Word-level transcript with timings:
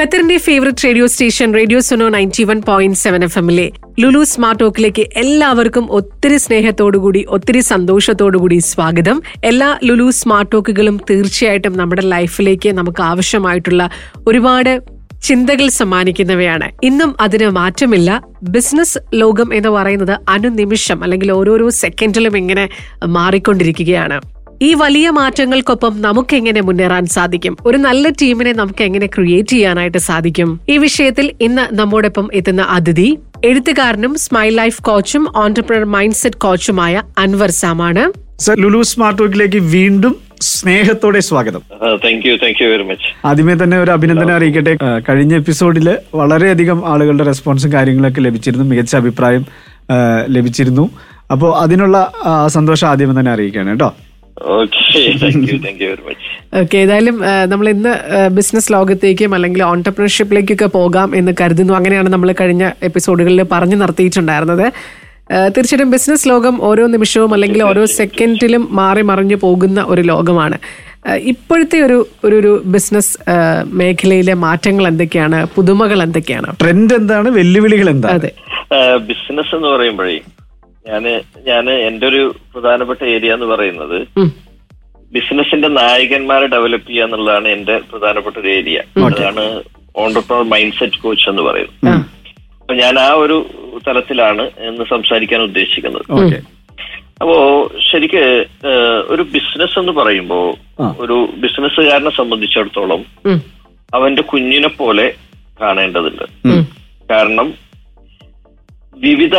ഖത്തറിന്റെ 0.00 0.36
favourite 0.36 0.84
radio 0.84 1.06
station 1.06 1.54
radio 1.54 1.80
Suno 1.80 2.08
ninety 2.08 2.44
one 2.44 2.60
point 2.60 2.98
seven 2.98 3.24
F 3.24 3.38
എമ്മിലെ 3.38 3.70
Lulu 4.00 4.24
smart 4.24 4.60
ടോക്കിലേക്ക് 4.60 5.08
എല്ലാവർക്കും 5.16 5.92
ഒത്തിരി 5.92 6.36
സ്നേഹത്തോടുകൂടി 6.36 7.24
ഒത്തിരി 7.28 7.60
സന്തോഷത്തോടുകൂടി 7.60 8.58
സ്വാഗതം. 8.58 9.22
എല്ലാ 9.44 9.78
ലുലു 9.84 10.10
സ്മാർട്ട് 10.10 10.52
ടോക്കുകളും 10.52 11.00
തീർച്ചയായിട്ടും 11.10 11.76
നമ്മുടെ 11.76 12.02
ലൈഫിലേക്ക് 12.02 12.72
നമുക്ക് 12.72 13.02
ആവശ്യമായിട്ടുള്ള 13.02 13.90
ഒരുപാട് 14.26 14.82
ചിന്തകൾ 15.22 15.68
സമ്മാനിക്കുന്നവയാണ്. 15.68 16.70
ഇന്നും 16.82 17.16
അതിന് 17.20 17.50
മാറ്റമില്ല. 17.50 18.22
ബിസിനസ് 18.42 18.98
ലോകം 19.14 19.54
എന്ന് 19.54 19.68
പറയുന്നത് 19.68 20.18
അനുനിമിഷം 20.28 21.02
അല്ലെങ്കിൽ 21.02 21.32
ഓരോരോ 21.32 21.68
സെക്കൻഡിലും 21.70 22.36
ഇങ്ങനെ 22.36 22.68
മാറിക്കൊണ്ടിരിക്കുകയാണ്. 23.06 24.33
ഈ 24.64 24.68
വലിയ 24.80 25.06
മാറ്റങ്ങൾക്കൊപ്പം 25.18 25.94
നമുക്ക് 26.04 26.34
എങ്ങനെ 26.40 26.60
മുന്നേറാൻ 26.66 27.04
സാധിക്കും? 27.14 27.54
ഒരു 27.68 27.78
നല്ല 27.86 28.10
ടീമിനെ 28.20 28.52
നമുക്ക് 28.60 28.82
എങ്ങനെ 28.88 29.06
ക്രിയേറ്റ് 29.14 29.54
ചെയ്യാനായിട്ട് 29.54 30.00
സാധിക്കും? 30.08 30.50
ഈ 30.72 30.76
വിഷയത്തിൽ 30.84 31.26
ഇന്ന് 31.46 31.64
നമ്മോടൊപ്പം 31.78 32.26
എത്തുന്ന 32.38 32.62
അതിഥി 32.76 33.08
എഴുത്തുകാരനും 33.48 34.12
സ്മൈൽ 34.24 34.52
ലൈഫ് 34.60 34.78
കോച്ചും 34.88 35.24
ഓണ്ടർപ്രണർ 35.42 35.86
മൈൻഡ് 35.96 36.18
സെറ്റ് 36.20 36.40
കോച്ചുമായ 36.44 37.02
അൻവർ 37.24 37.50
സാമാണ്. 37.62 38.04
സർ 38.44 38.54
ലുലു 38.64 38.82
സ്മാർട്ട് 38.92 39.58
വീണ്ടും 39.74 40.14
സ്നേഹത്തോടെ 40.52 41.20
സ്വാഗതം. 41.30 41.62
Thank 42.04 42.24
you 42.28 42.36
thank 42.44 42.62
you 42.62 42.68
very 42.72 42.86
much 42.92 43.10
ആദ്യമേ 43.26 43.56
തന്നെ 43.64 43.76
ഒരു 43.84 43.90
അഭിനന്ദനം 43.96 44.34
അറിയിക്കട്ടെ. 44.38 44.74
കഴിഞ്ഞ 45.08 45.34
എപ്പിസോഡിൽ 45.42 45.88
വളരെയധികം 46.22 46.80
ആളുകളുടെ 46.92 47.26
റെസ്പോൺസും 47.32 47.72
കാര്യങ്ങളൊക്കെ 47.76 48.20
ലഭിച്ചിരുന്നു. 48.28 48.66
മികച്ച 48.72 48.94
അഭിപ്രായം 49.02 49.44
ലഭിച്ചിരുന്നു. 50.36 50.86
അപ്പോൾ 51.32 51.50
അതിനുള്ള 51.64 51.96
സന്തോഷം 52.56 52.88
ആദ്യമേ 52.94 53.14
തന്നെ 53.20 53.32
അറിയിക്കുകയാണ് 53.36 53.70
കേട്ടോ. 53.74 53.90
ഓക്കെ 54.36 55.00
ഏതായാലും 56.80 57.20
നമ്മൾ 57.46 57.68
ഇന്ന് 57.68 57.92
ബിസിനസ് 58.28 58.72
ലോകത്തേക്കും 58.72 59.34
അല്ലെങ്കിൽ 59.34 59.62
ഓണ്ടർപ്രണർഷിപ്പിലേക്കൊക്കെ 59.62 60.66
പോകാം 60.66 61.16
എന്ന് 61.16 61.32
കരുതുന്നു. 61.40 61.74
അങ്ങനെയാണ് 61.74 62.08
നമ്മൾ 62.08 62.34
കഴിഞ്ഞ 62.40 62.70
എപ്പിസോഡുകളിൽ 62.82 63.42
പറഞ്ഞു 63.42 63.76
നിർത്തിയിട്ടുണ്ടായിരുന്നത്. 63.76 64.66
തീർച്ചയായിട്ടും 65.54 65.90
ബിസിനസ് 65.90 66.28
ലോകം 66.28 66.62
ഓരോ 66.62 66.86
നിമിഷവും 66.86 67.34
അല്ലെങ്കിൽ 67.34 67.62
ഓരോ 67.62 67.84
സെക്കൻഡിലും 67.84 68.68
മാറി 68.70 69.02
മറിഞ്ഞു 69.02 69.36
പോകുന്ന 69.36 69.82
ഒരു 69.88 70.00
ലോകമാണ്. 70.00 70.58
ഇപ്പോഴത്തെ 71.32 71.80
ഒരു 71.80 72.06
ഒരു 72.24 72.36
ഒരു 72.36 72.62
ബിസിനസ് 72.64 73.18
മേഖലയിലെ 73.80 74.34
മാറ്റങ്ങൾ 74.34 74.88
എന്തൊക്കെയാണ്? 74.88 75.46
പുതുമകൾ 75.56 76.02
എന്തൊക്കെയാണ്? 76.02 76.50
ട്രെൻഡ് 76.60 76.94
എന്താണ്? 76.94 77.28
വെല്ലുവിളികൾ 77.30 77.90
എന്താണ്? 77.90 78.14
അതെ. 78.14 78.32
ബിസിനസ് 78.98 79.54
എന്ന് 79.54 79.68
പറയുമ്പോഴേ 79.68 80.20
ഞാൻ 80.88 81.22
ഞാൻ 81.46 81.70
എന്റെ 81.70 82.06
ഒരു 82.06 82.34
പ്രധാനപ്പെട്ട 82.54 83.04
ഏരിയ 83.04 83.34
എന്ന് 83.34 83.46
പറയുന്നത്. 83.46 84.08
ബിസിനസിന്റെ 85.12 85.68
നായകന്മാരെ 85.68 86.46
ഡെവലപ്പ് 86.46 86.88
ചെയ്യുക 86.88 87.04
എന്നുള്ളതാണ് 87.04 87.48
എന്റെ 87.48 87.78
പ്രധാനപ്പെട്ട 87.78 88.36
ഒരു 88.36 88.48
ഏരിയ 88.48 88.82
അതാണ് 89.18 89.62
ഓണ്ടർപ്രണർ 89.96 90.42
മൈൻഡ് 90.42 90.72
സെറ്റ് 90.72 91.02
കോച്ച് 91.02 91.28
എന്ന് 91.28 91.42
പറയുന്നത്. 91.42 91.88
അപ്പൊ 92.60 92.74
ഞാൻ 92.74 92.98
ആ 92.98 93.12
ഒരു 93.12 93.46
തലത്തിലാണ് 93.88 94.50
എന്ന് 94.58 94.84
സംസാരിക്കാൻ 94.90 95.40
ഉദ്ദേശിക്കുന്നത്. 95.42 96.02
അപ്പോ 97.20 97.70
ശരിക്ക് 97.92 98.46
ഒരു 99.08 99.22
ബിസിനസ് 99.22 99.78
എന്ന് 99.78 99.92
പറയുമ്പോ 99.92 100.56
ഒരു 100.98 101.28
ബിസിനസ്സുകാരനെ 101.36 102.10
സംബന്ധിച്ചിടത്തോളം. 102.10 103.04
അവന്റെ 103.94 104.22
കുഞ്ഞിനെ 104.22 104.68
പോലെ 104.68 105.14
കാണേണ്ടതുണ്ട്. 105.60 106.24
കാരണം 107.10 107.54
വിവിധ 109.02 109.36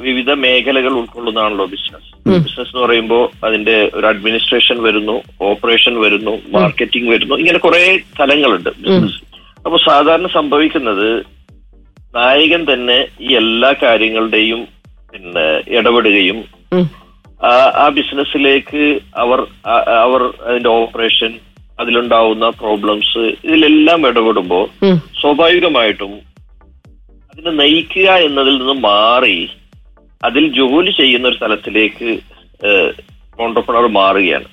വിവിധ 0.00 0.30
മേഖലകൾ 0.32 0.92
ഉൾക്കൊള്ളുന്നതാണല്ലോ 0.92 1.66
ബിസിനസ് 1.66 2.10
ബിസിനസ് 2.36 2.68
എന്ന് 2.68 2.82
പറയുമ്പോൾ 2.84 3.24
അതിന്റെ 3.46 3.90
ഒരു 3.94 4.06
അഡ്മിനിസ്ട്രേഷൻ 4.06 4.82
വരുന്നു 4.82 5.16
ഓപ്പറേഷൻ 5.40 6.00
വരുന്നു 6.00 6.34
മാർക്കറ്റിംഗ് 6.50 7.10
വരുന്നു 7.10 7.36
ഇങ്ങനെ 7.36 7.58
കുറെ 7.58 7.82
തലങ്ങളുണ്ട് 8.20 8.70
ബിസിനസ് 8.78 9.18
അപ്പൊ 9.66 9.78
സാധാരണ 9.78 10.26
സംഭവിക്കുന്നത് 10.26 11.08
നായകൻ 12.14 12.62
തന്നെ 12.72 12.98
ഈ 13.20 13.32
എല്ലാ 13.34 13.72
കാര്യങ്ങളുടെയും 13.82 14.60
പിന്നെ 15.12 15.46
ഇടപെടുകയും 15.70 16.38
ആ 17.80 17.88
ബിസിനസ്സിലേക്ക് 17.88 18.84
അവർ 19.16 19.40
അവർ 19.98 20.22
അതിന്റെ 20.46 20.68
ഓപ്പറേഷൻ 20.68 21.32
അതിലുണ്ടാവുന്ന 21.78 22.48
പ്രോബ്ലംസ് 22.48 23.22
ഇതിലെല്ലാം 23.44 24.08
ഇടപെടുമ്പോൾ 24.08 24.64
സ്വാഭാവികമായിട്ടും 25.20 26.14
അതിനെ 27.38 27.50
നയിക്കുക 27.50 28.10
എന്നതിൽ 28.10 28.58
നിന്ന് 28.58 28.72
മാറി 28.72 29.50
അതിൽ 30.24 30.52
ജോലി 30.56 30.90
ചെയ്യുന്ന 30.90 31.28
ഒരു 31.28 31.36
സ്ഥലത്തിലേക്ക് 31.36 32.18
ഓണ്ടർപ്രണർ 33.40 33.86
മാറുകയാണ്. 33.86 34.44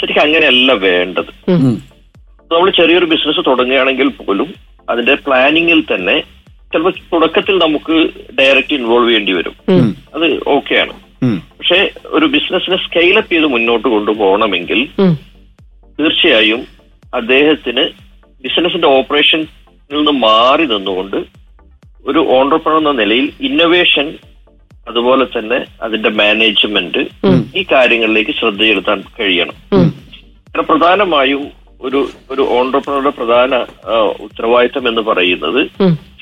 ശരിക്കും 0.00 0.20
അങ്ങനെയല്ല 0.20 0.72
വേണ്ടത്. 0.72 1.50
നമ്മൾ 2.52 2.70
ചെറിയൊരു 2.70 3.04
ബിസിനസ് 3.04 3.46
തുടങ്ങുകയാണെങ്കിൽ 3.46 4.08
പോലും 4.08 4.54
അതിന്റെ 4.90 5.14
പ്ലാനിങ്ങിൽ 5.14 5.80
തന്നെ 5.80 6.20
ചിലപ്പോൾ 6.72 6.92
തുടക്കത്തിൽ 7.12 7.58
നമുക്ക് 7.58 8.10
ഡയറക്റ്റ് 8.38 8.74
ഇൻവോൾവ് 8.74 9.08
ചെയ്യേണ്ടി 9.08 9.32
വരും. 9.32 9.54
അത് 10.14 10.40
ഓക്കെയാണ് 10.48 10.92
ആണ്. 11.22 11.40
പക്ഷെ 11.58 11.90
ഒരു 12.06 12.26
ബിസിനസ്സിനെ 12.26 12.76
സ്കെയിലപ്പ് 12.76 13.32
ചെയ്ത് 13.32 13.46
മുന്നോട്ട് 13.46 13.88
കൊണ്ടുപോകണമെങ്കിൽ 13.88 14.88
തീർച്ചയായും 16.00 16.66
അദ്ദേഹത്തിന് 17.14 17.84
ബിസിനസിന്റെ 18.42 18.88
ഓപ്പറേഷനിൽ 18.88 19.46
നിന്ന് 19.90 20.10
മാറി 20.10 20.66
നിന്നുകൊണ്ട് 20.66 21.41
ഒരു 22.06 22.18
ഓണ്ടർപ്രണർ 22.18 22.78
എന്ന 22.78 22.92
നിലയിൽ 22.92 23.32
ഇന്നോവേഷൻ 23.40 24.18
അതുപോലെ 24.88 25.24
തന്നെ 25.24 25.64
അതിന്റെ 25.82 26.10
മാനേജ്മെന്റ് 26.10 26.98
ഈ 27.56 27.64
കാര്യങ്ങളിലേക്ക് 27.72 28.30
ശ്രദ്ധ 28.30 28.62
ചെലുത്താൻ 28.62 29.04
കഴിയണം. 29.20 29.90
പ്രധാനമായും 30.60 31.50
ഒരു 31.80 32.08
ഒരു 32.30 32.46
ഓണ്ടർപ്രണറുടെ 32.48 33.10
പ്രധാന 33.10 33.54
ഉത്തരവാദിത്തം 34.20 34.88
എന്ന് 34.88 35.00
പറയുന്നത്. 35.00 35.66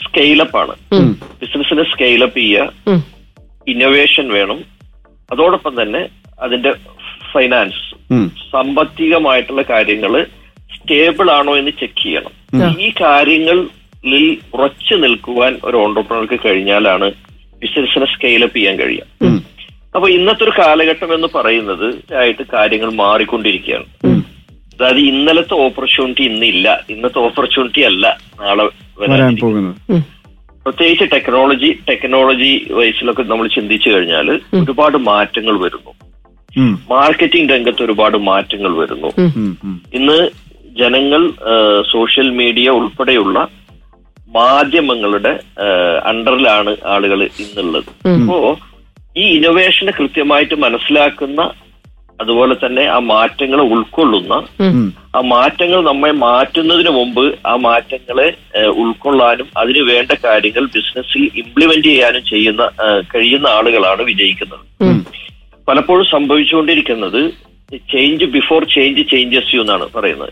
സ്കെയിലപ്പ് 0.05 0.59
ആണ്. 0.59 0.75
ബിസിനസിനെ 1.41 1.83
സ്കെയിലപ്പ് 1.83 2.39
ചെയ്യുക. 2.39 2.73
ഇന്നോവേഷൻ 3.69 4.29
വേണം 4.29 4.65
അതോടൊപ്പം 5.33 5.83
തന്നെ 5.83 6.09
അതിന്റെ 6.41 6.73
ഫൈനാൻസ്. 7.33 7.95
സാമ്പത്തികമായിട്ടുള്ള 8.53 9.63
കാര്യങ്ങൾ 9.63 10.27
സ്റ്റേബിൾ 10.77 11.31
ആണോ 11.31 11.57
എന്ന് 11.57 11.71
ചെക്ക് 11.71 12.03
ചെയ്യണം 12.03 12.31
ഈ 12.81 12.91
കാര്യങ്ങളിൽ 14.05 14.37
ഉറച്ചു 14.55 14.95
നിൽക്കുവാൻ 14.95 15.53
ഒരു 15.65 15.77
ഓണ്ടർപ്രണർക്ക് 15.77 16.39
കഴിഞ്ഞാലാണ് 16.47 17.13
ബിസിനസിനെ 17.63 18.07
സ്കെയിലപ്പ് 18.13 18.57
ചെയ്യാൻ 18.57 18.77
കഴിയുക. 18.79 19.27
അപ്പൊ 19.95 20.09
ഇന്നത്തെ 20.09 20.45
ഒരു 20.45 20.53
കാലഘട്ടം 20.59 21.15
എന്ന് 21.15 21.29
പറയുന്നത് 21.35 22.15
ആയിട്ട് 22.15 22.45
കാര്യങ്ങൾ 22.53 22.91
മാറിക്കൊണ്ടിരിക്കുകയാണ്. 22.93 23.87
അതായത് 24.75 25.01
ഇന്നലത്തെ 25.13 25.55
ഓപ്പർച്യൂണിറ്റി 25.55 26.23
ഇന്നില്ല 26.23 26.85
ഇന്നത്തെ 26.91 27.19
ഓപ്പർച്യൂണിറ്റി 27.19 27.81
അല്ല 27.81 28.19
നാളെ 28.41 28.65
വരാൻ 28.99 29.37
പോകുന്നത്. 29.37 30.03
പ്രത്യേകിച്ച് 30.65 31.07
ടെക്നോളജി 31.13 31.71
ടെക്നോളജി 31.89 32.53
വൈസിലൊക്കെ 32.71 33.23
നമ്മൾ 33.23 33.47
ചിന്തിച്ചു 33.49 33.89
കഴിഞ്ഞാൽ 33.91 34.29
ഒരുപാട് 34.63 34.97
മാറ്റങ്ങൾ 34.97 35.55
വരുന്നു. 35.61 35.93
മാർക്കറ്റിംഗ് 36.91 37.53
രംഗത്ത് 37.53 37.83
ഒരുപാട് 37.83 38.17
മാറ്റങ്ങൾ 38.17 38.73
വരുന്നു. 38.77 39.11
ഇന്ന് 39.95 40.19
ജനങ്ങൾ 40.81 41.23
സോഷ്യൽ 41.93 42.29
മീഡിയ 42.31 42.69
ഉൾപ്പെടെയുള്ള 42.71 43.39
മാധ്യമങ്ങളുടെ 44.37 45.33
അണ്ടറിലാണ് 46.11 46.73
ആളുകൾ 46.95 47.21
ഇന്നുള്ളത്. 47.45 47.91
അപ്പോ 48.15 48.39
ഈ 49.17 49.25
ഇന്നോവേഷനെ 49.37 49.93
കൃത്യമായിട്ട് 49.99 50.57
മനസ്സിലാക്കുന്ന 50.65 51.41
അതുപോലെ 52.23 52.55
തന്നെ 52.63 52.83
ആ 52.95 52.97
മാറ്റങ്ങളെ 53.11 53.63
ഉൾക്കൊള്ളുന്ന 53.75 54.35
ആ 55.19 55.21
മാറ്റങ്ങൾ 55.35 55.81
നമ്മെ 55.89 56.11
മാറ്റുന്നതിന് 56.25 56.91
മുമ്പ് 56.97 57.23
ആ 57.51 57.55
മാറ്റങ്ങളെ 57.67 58.27
ഉൾക്കൊള്ളാനും 58.83 59.49
അതിന് 59.57 59.83
വേണ്ട 59.91 60.11
കാര്യങ്ങൾ 60.25 60.65
ബിസിനസ്സിൽ 60.75 61.23
ഇംപ്ലിമെന്റ് 61.43 61.89
ചെയ്യാനും 61.91 62.25
ചെയ്യുന്ന 62.33 62.63
കഴിയുന്ന 63.15 63.47
ആളുകളാണ് 63.59 64.03
വിജയിക്കുന്നത്. 64.11 64.65
പലപ്പോഴും 65.69 66.07
സംഭവിച്ചുകൊണ്ടിരിക്കുന്നത് 66.15 67.21
change 67.95 68.29
before 68.37 68.61
change 68.77 69.03
changes 69.11 69.53
you 69.55 69.61
എന്നാണ് 69.65 69.87
പറയുന്നത്. 69.97 70.31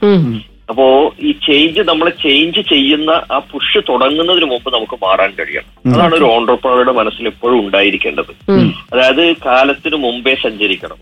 അപ്പോ 0.69 1.15
ഈ 1.21 1.33
ചേഞ്ച് 1.33 1.81
നമ്മൾ 1.81 2.09
ചേഞ്ച് 2.09 2.61
ചെയ്യുന്ന 2.69 3.11
ആ 3.11 3.39
പുഷ് 3.39 3.79
തുടങ്ങുന്നതിന് 3.89 4.45
മുമ്പ് 4.45 4.75
നമുക്ക് 4.75 4.99
മാറാൻ 5.05 5.31
കഴിയണം. 5.39 5.95
അതാണ് 5.95 6.15
ഒരു 6.15 6.25
ഓണ്ടർപ്രണറുടെ 6.25 6.93
മനസ്സിൽ 6.93 7.27
എപ്പോഴും 7.27 7.61
ഉണ്ടായിരിക്കേണ്ടത്. 7.61 8.51
അതായത് 8.93 9.37
കാലത്തിന് 9.47 9.97
മുമ്പേ 9.97 10.35
സഞ്ചരിക്കണം. 10.35 10.97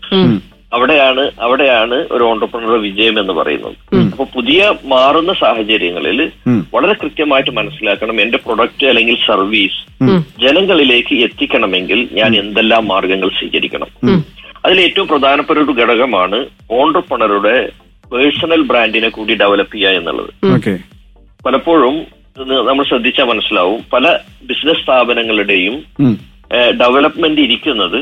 അവിടെയാണ് 0.73 1.31
അവിടെയാണ് 1.41 2.07
ഒരു 2.11 2.23
ഓണ്ടർപ്രണറുടെ 2.23 2.77
വിജയം 2.77 3.19
എന്ന് 3.19 3.33
പറയുന്നത്. 3.33 3.75
അപ്പൊ 4.11 4.25
പുതിയ 4.25 4.73
മാറുന്ന 4.85 5.33
സാഹചര്യങ്ങളിൽ 5.33 6.31
വളരെ 6.73 6.93
കൃത്യമായിട്ട് 6.93 7.51
മനസ്സിലാക്കണം 7.51 8.21
എന്റെ 8.21 8.37
പ്രൊഡക്റ്റ് 8.37 8.87
അല്ലെങ്കിൽ 8.87 9.15
സർവീസ് 9.27 10.03
ജനങ്ങളിലേക്ക് 10.41 11.15
എത്തിക്കണമെങ്കിൽ 11.15 12.09
ഞാൻ 12.11 12.35
എന്തെല്ലാം 12.35 12.87
മാർഗങ്ങൾ 12.87 13.29
സ്വീകരിക്കണം. 13.29 13.87
അതിൽ 14.65 14.81
ഏറ്റവും 14.81 15.07
പ്രധാനപ്പെട്ട 15.07 15.59
ഒരു 15.59 15.71
ഘടകമാണ് 15.71 16.45
ഓണ്ടർപ്രണറുടെ 16.71 17.69
പേഴ്സണൽ 18.11 18.61
ബ്രാൻഡിനെ 18.61 19.09
കൂടി 19.09 19.35
ഡെവലപ്പ് 19.35 19.73
ചെയ്യുക 19.73 19.91
എന്നുള്ളത്. 19.91 20.33
പലപ്പോഴും 21.45 21.95
നമ്മൾ 22.67 22.83
ശ്രദ്ധിച്ചാൽ 22.83 23.25
മനസ്സിലാവും. 23.25 23.81
പല 23.93 24.17
ബിസിനസ് 24.43 24.83
സ്ഥാപനങ്ങളുടെയും 24.83 25.83
ഡെവലപ്മെന്റ് 26.81 27.41
ഇരിക്കുന്നത് 27.41 27.99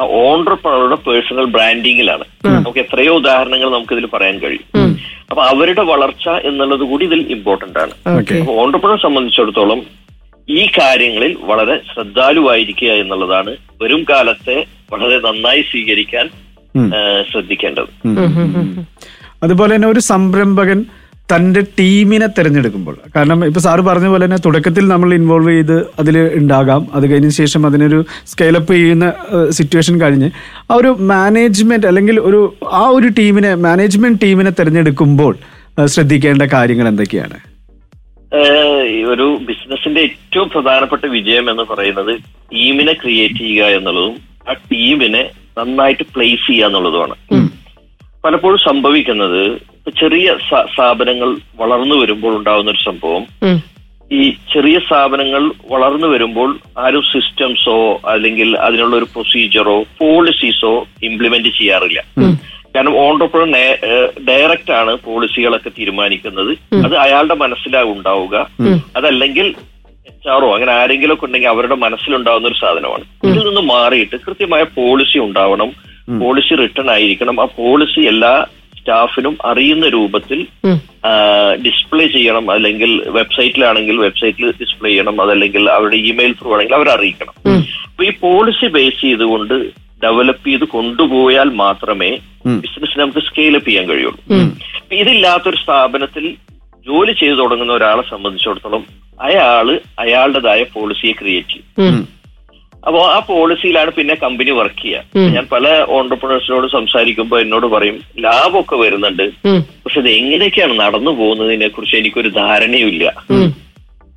ആ 0.00 0.04
ഓണ്ടർപ്രണറുടെ 0.04 0.94
പേഴ്സണൽ 0.94 1.44
ബ്രാൻഡിങ്ങിലാണ്. 1.44 2.24
നമുക്ക് 2.46 2.78
എത്രയോ 2.78 3.14
ഉദാഹരണങ്ങൾ 3.16 3.70
നമുക്ക് 3.70 3.92
ഇതിൽ 3.92 4.06
പറയാൻ 4.06 4.38
കഴിയും. 4.38 4.96
അപ്പൊ 5.30 5.42
അവരുടെ 5.42 5.82
വളർച്ച 5.82 6.28
എന്നുള്ളത് 6.28 6.80
കൂടി 6.80 7.04
ഇതിൽ 7.04 7.20
ഇമ്പോർട്ടന്റ് 7.30 7.78
ആണ്. 7.78 7.90
ഓണ്ടർപ്രണറെ 8.50 9.02
സംബന്ധിച്ചിടത്തോളം 9.02 9.82
ഈ 10.48 10.66
കാര്യങ്ങളിൽ 10.66 11.36
വളരെ 11.40 11.80
ശ്രദ്ധാലുവായിരിക്കുക 11.94 12.92
എന്നുള്ളതാണ് 12.92 13.56
വരും 13.82 14.04
കാലത്തെ 14.10 14.64
വളരെ 14.92 15.18
നന്നായി 15.18 15.62
സ്വീകരിക്കാൻ 15.70 16.26
ശ്രദ്ധിക്കേണ്ടത്. 17.32 17.88
അതുപോലെ 19.42 19.72
തന്നെ 19.74 19.88
ഒരു 19.88 20.00
സംരംഭകൻ 20.00 20.78
തന്റെ 21.32 21.60
ടീമിനെ 21.78 22.26
തിരഞ്ഞെടുക്കുമ്പോൾ. 22.26 22.94
കാരണം 23.16 23.38
ഇപ്പോൾ 23.46 23.60
സാറ് 23.60 23.82
പറഞ്ഞ 23.88 24.06
പോലെ 24.06 24.24
തന്നെ 24.24 24.38
തുടക്കത്തിൽ 24.44 24.84
നമ്മൾ 24.88 25.14
ഇൻവോൾവ് 25.14 25.50
ചെയ്ത് 25.50 25.74
അതിൽ 26.00 26.16
ഉണ്ടാകാം. 26.40 26.82
അത് 26.94 27.04
കഴിഞ്ഞ 27.10 27.30
ശേഷം 27.38 27.66
അതിനൊരു 27.66 27.98
സ്കെയിലപ്പ് 28.26 28.72
ചെയ്യുന്ന 28.72 29.06
സിറ്റുവേഷൻ 29.58 30.00
കഴിഞ്ഞ് 30.00 30.30
ആ 30.70 30.74
ഒരു 30.74 30.90
മാനേജ്മെന്റ് 31.12 31.88
അല്ലെങ്കിൽ 31.90 32.16
ഒരു 32.20 32.40
ആ 32.80 32.82
ഒരു 32.96 33.10
ടീമിനെ 33.18 33.50
മാനേജ്മെന്റ് 33.66 34.20
ടീമിനെ 34.24 34.52
തിരഞ്ഞെടുക്കുമ്പോൾ 34.60 35.34
ശ്രദ്ധിക്കേണ്ട 35.94 36.42
കാര്യങ്ങൾ 36.56 36.88
എന്തൊക്കെയാണ്? 36.88 37.38
ഈ 38.94 38.98
ഒരു 39.12 39.26
ബിസിനസിന്റെ 39.48 40.00
ഏറ്റവും 40.00 40.48
പ്രധാനപ്പെട്ട 40.54 41.04
വിജയം 41.16 41.46
എന്ന് 41.50 41.64
പറയുന്നത് 41.70 42.12
ടീമിനെ 42.52 42.92
ക്രിയേറ്റ് 42.92 43.38
ചെയ്യുക 43.44 43.70
എന്നുള്ളതും 43.78 44.16
ആ 44.50 44.54
ടീമിനെ 44.72 45.22
നന്നായിട്ട് 45.58 46.04
പ്ലേസ് 46.14 46.46
ചെയ്യുക 46.46 46.66
എന്നുള്ളതുമാണ്. 46.66 47.14
പലപ്പോഴും 48.28 48.58
സംഭവിക്കുന്നത് 48.58 49.58
ചെറിയ 50.00 50.36
സ്ഥാപനങ്ങൾ 50.48 51.36
വളർന്നു 51.56 51.94
വരുമ്പോൾ 51.94 52.36
ഉണ്ടാകുന്ന 52.36 52.70
ഒരു 52.70 52.78
സംഭവം. 52.78 53.26
ഈ 54.12 54.30
ചെറിയ 54.30 54.78
സ്ഥാപനങ്ങൾ 54.78 55.52
വളർന്നു 55.70 56.06
വരുമ്പോൾ 56.06 56.58
ആരും 56.78 57.02
സിസ്റ്റംസോ 57.02 58.00
അല്ലെങ്കിൽ 58.06 58.58
അതിനുള്ള 58.58 58.96
ഒരു 58.96 59.04
പ്രൊസീജിയറോ 59.04 59.82
പോളിസീസോ 59.82 60.86
ഇംപ്ലിമെന്റ് 61.02 61.48
ചെയ്യാറില്ല. 61.48 62.04
കാരണം 62.76 62.98
ഓണ്ടർപ്രണർ 62.98 63.78
ഡയറക്റ്റ് 64.28 64.72
ആണ് 64.72 64.94
പോളിസികളൊക്കെ 64.94 65.68
തീരുമാനിക്കുന്നത്. 65.68 66.50
അത് 66.84 66.96
അയാളുടെ 66.96 67.34
മനസ്സിലാവും 67.34 67.98
ഉണ്ടാവുക. 67.98 68.50
അതല്ലെങ്കിൽ 68.96 69.46
എച്ച് 70.06 70.28
ആർഒ 70.28 70.54
അങ്ങനെ 70.54 70.72
ആരെങ്കിലും 70.72 71.14
ഒക്കെ 71.14 71.24
ഉണ്ടെങ്കിൽ 71.24 71.48
അവരുടെ 71.48 71.74
മനസ്സിലുണ്ടാവുന്ന 71.74 72.48
ഒരു 72.48 72.54
സാധനമാണ്. 72.54 73.30
ഇതിൽ 73.32 73.46
നിന്ന് 73.46 73.60
മാറിയിട്ട് 73.60 74.16
കൃത്യമായ 74.16 74.62
പോളിസി 74.62 75.18
ഉണ്ടാവണം. 75.18 75.87
പോളിസി 76.18 76.54
റിട്ടേൺ 76.54 76.90
ആയിരിക്കണം. 76.90 77.40
ആ 77.40 77.44
പോളിസി 77.44 78.00
എല്ലാ 78.00 78.46
സ്റ്റാഫിനും 78.78 79.38
അറിയുന്ന 79.44 79.88
രൂപത്തിൽ 79.88 80.46
ഡിസ്പ്ലേ 81.66 82.06
ചെയ്യണം. 82.06 82.50
അല്ലെങ്കിൽ 82.50 83.02
വെബ്സൈറ്റിലാണെങ്കിൽ 83.06 83.96
വെബ്സൈറ്റിൽ 83.96 84.50
ഡിസ്പ്ലേ 84.60 84.90
ചെയ്യണം. 84.90 85.22
അതല്ലെങ്കിൽ 85.22 85.70
അവരുടെ 85.70 85.96
ഇമെയിൽ 85.96 86.32
ത്രൂ 86.32 86.54
ആണെങ്കിൽ 86.54 86.74
അവർ 86.74 86.88
അറിയിക്കണം. 86.88 87.34
അപ്പൊ 87.84 88.04
ഈ 88.04 88.12
പോളിസി 88.20 88.66
ബേസ് 88.66 89.00
ചെയ്തുകൊണ്ട് 89.00 89.54
ഡെവലപ്പ് 90.04 90.48
ചെയ്ത് 90.48 90.64
കൊണ്ടുപോയാൽ 90.64 91.48
മാത്രമേ 91.64 92.10
ബിസിനസ് 92.46 92.98
നമുക്ക് 92.98 93.18
സ്കെയിലപ്പ് 93.18 93.68
ചെയ്യാൻ 93.68 93.88
കഴിയുള്ളൂ. 93.88 94.20
അപ്പൊ 94.76 94.94
ഇതില്ലാത്തൊരു 94.96 95.56
സ്ഥാപനത്തിൽ 95.56 96.34
ജോലി 96.86 97.12
ചെയ്തു 97.12 97.34
തുടങ്ങുന്ന 97.34 97.72
ഒരാളെ 97.72 98.02
സംബന്ധിച്ചിടത്തോളം 98.10 98.84
അയാൾ 99.20 99.80
അയാളുടേതായ 99.98 100.62
പോളിസിയെ 100.74 101.12
ക്രിയേറ്റ് 101.12 101.48
ചെയ്യും. 101.48 102.08
അപ്പോ 102.86 103.00
ആ 103.14 103.18
പോളിസിയിലാണ് 103.28 103.90
പിന്നെ 103.90 104.14
കമ്പനി 104.14 104.50
വർക്ക് 104.50 104.82
ചെയ്യുക 104.82 105.24
ഞാൻ 105.34 105.46
പല 105.52 105.66
ഓണ്ടർപ്രണേഴ്സിനോട് 105.88 106.66
സംസാരിക്കുമ്പോൾ 106.72 107.40
എന്നോട് 107.40 107.66
പറയും 107.66 107.96
ലാഭമൊക്കെ 108.26 108.76
വരുന്നുണ്ട്. 108.76 109.26
പക്ഷെ 109.84 110.00
ഇത് 110.00 110.10
എങ്ങനെയൊക്കെയാണ് 110.10 110.80
നടന്നു 110.80 111.10
പോകുന്നതിനെ 111.10 111.68
കുറിച്ച് 111.68 111.96
എനിക്കൊരു 111.96 112.28
ധാരണയുമില്ല. 112.28 113.04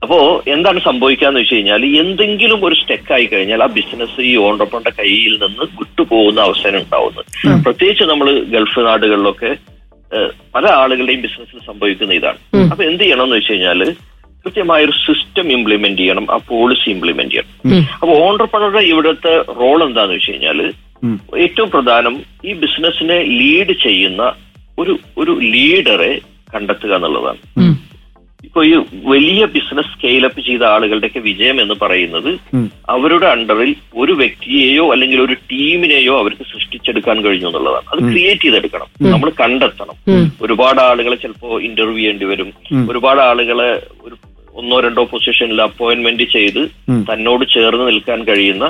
അപ്പോ 0.03 0.43
എന്താണ് 0.47 0.79
സംഭവിക്കാന്ന് 0.81 1.39
വെച്ച് 1.39 1.55
കഴിഞ്ഞാൽ 1.55 1.83
എന്തെങ്കിലും 1.85 2.65
ഒരു 2.65 2.75
സ്റ്റെക്ക് 2.75 3.13
ആയി 3.13 3.25
കഴിഞ്ഞാൽ 3.25 3.63
ആ 3.63 3.67
ബിസിനസ് 3.75 4.21
ഈ 4.21 4.31
ഓണ്ടർപ്രണറുടെ 4.37 4.93
കയ്യിൽ 4.99 5.33
നിന്ന് 5.43 5.65
വിട്ടുപോകുന്ന 5.79 6.41
അവസരം 6.41 6.79
ഉണ്ടാവുന്നത് 6.81 7.25
പ്രത്യേകിച്ച് 7.65 8.03
നമ്മൾ 8.03 8.29
ഗൾഫ് 8.55 8.85
നാടുകളിലൊക്കെ 8.87 9.51
പല 10.55 10.65
ആളുകളുടെയും 10.81 11.21
ബിസിനസ്സിൽ 11.21 11.59
സംഭവിക്കുന്ന 11.67 12.13
ഇതാണ്. 12.13 12.39
അപ്പൊ 12.71 12.83
എന്ത് 12.83 13.03
ചെയ്യണം 13.03 13.23
എന്ന് 13.23 13.35
വെച്ച് 13.35 13.51
കഴിഞ്ഞാൽ 13.51 13.81
കൃത്യമായ 14.45 14.83
ഒരു 14.83 14.91
സിസ്റ്റം 14.91 15.51
ഇംപ്ലിമെന്റ് 15.51 15.99
ചെയ്യണം 15.99 16.31
ആ 16.31 16.39
പോളിസി 16.47 16.89
ഇംപ്ലിമെന്റ് 16.89 17.31
ചെയ്യണം. 17.31 17.75
അപ്പൊ 17.93 18.13
ഓണ്ടർപ്രണറുടെ 18.19 18.79
ഇവിടുത്തെ 18.79 19.41
റോൾ 19.59 19.83
എന്താന്ന് 19.83 20.13
വെച്ച് 20.13 20.31
കഴിഞ്ഞാൽ 20.31 20.73
ഏറ്റവും 21.37 21.69
പ്രധാനം 21.71 22.21
ഈ 22.45 22.53
ബിസിനസ്സിനെ 22.53 23.23
ലീഡ് 23.23 23.73
ചെയ്യുന്ന 23.83 24.33
ഒരു 24.79 24.99
ഒരു 25.17 25.31
ലീഡറെ 25.31 26.21
കണ്ടെത്തുക 26.55 26.95
എന്നുള്ളതാണ്. 26.95 27.37
ഇപ്പൊ 28.43 28.63
ഈ 28.65 28.75
വലിയ 29.03 29.45
ബിസിനസ് 29.45 29.97
സ്കെയിലപ്പ് 29.97 30.41
ചെയ്ത 30.41 30.63
ആളുകളുടെയൊക്കെ 30.63 31.19
വിജയം 31.19 31.61
എന്ന് 31.61 31.73
പറയുന്നത് 31.81 32.29
അവരുടെ 32.89 33.25
അണ്ടറിൽ 33.25 33.75
ഒരു 33.95 34.11
വ്യക്തിയെയോ 34.13 34.91
അല്ലെങ്കിൽ 34.91 35.21
ഒരു 35.21 35.33
ടീമിനെയോ 35.33 36.19
അവർക്ക് 36.19 36.43
സൃഷ്ടിച്ചെടുക്കാൻ 36.43 37.21
കഴിഞ്ഞു 37.21 37.47
എന്നുള്ളതാണ്. 37.47 37.85
അത് 37.93 38.11
ക്രിയേറ്റ് 38.11 38.41
ചെയ്തെടുക്കണം. 38.41 38.87
നമ്മൾ 39.11 39.29
കണ്ടെത്തണം. 39.29 39.95
ഒരുപാട് 40.41 40.81
ആളുകളെ 40.81 41.15
ചിലപ്പോ 41.15 41.59
ഇന്റർവ്യൂ 41.61 41.95
ചെയ്യേണ്ടി 41.95 42.25
വരും. 42.25 42.53
ഒരുപാട് 42.89 43.21
ആളുകളെ 43.21 43.87
ഒരു 44.01 44.15
ഒന്നോ 44.55 44.79
രണ്ടോ 44.79 45.03
പൊസിഷനിൽ 45.03 45.61
അപ്പോയിന്റ്മെന്റ് 45.61 46.23
ചെയ്ത് 46.23 46.61
തന്നോട് 47.09 47.45
ചേർന്ന് 47.53 47.87
നിൽക്കാൻ 47.87 48.23
കഴിയുന്ന 48.23 48.65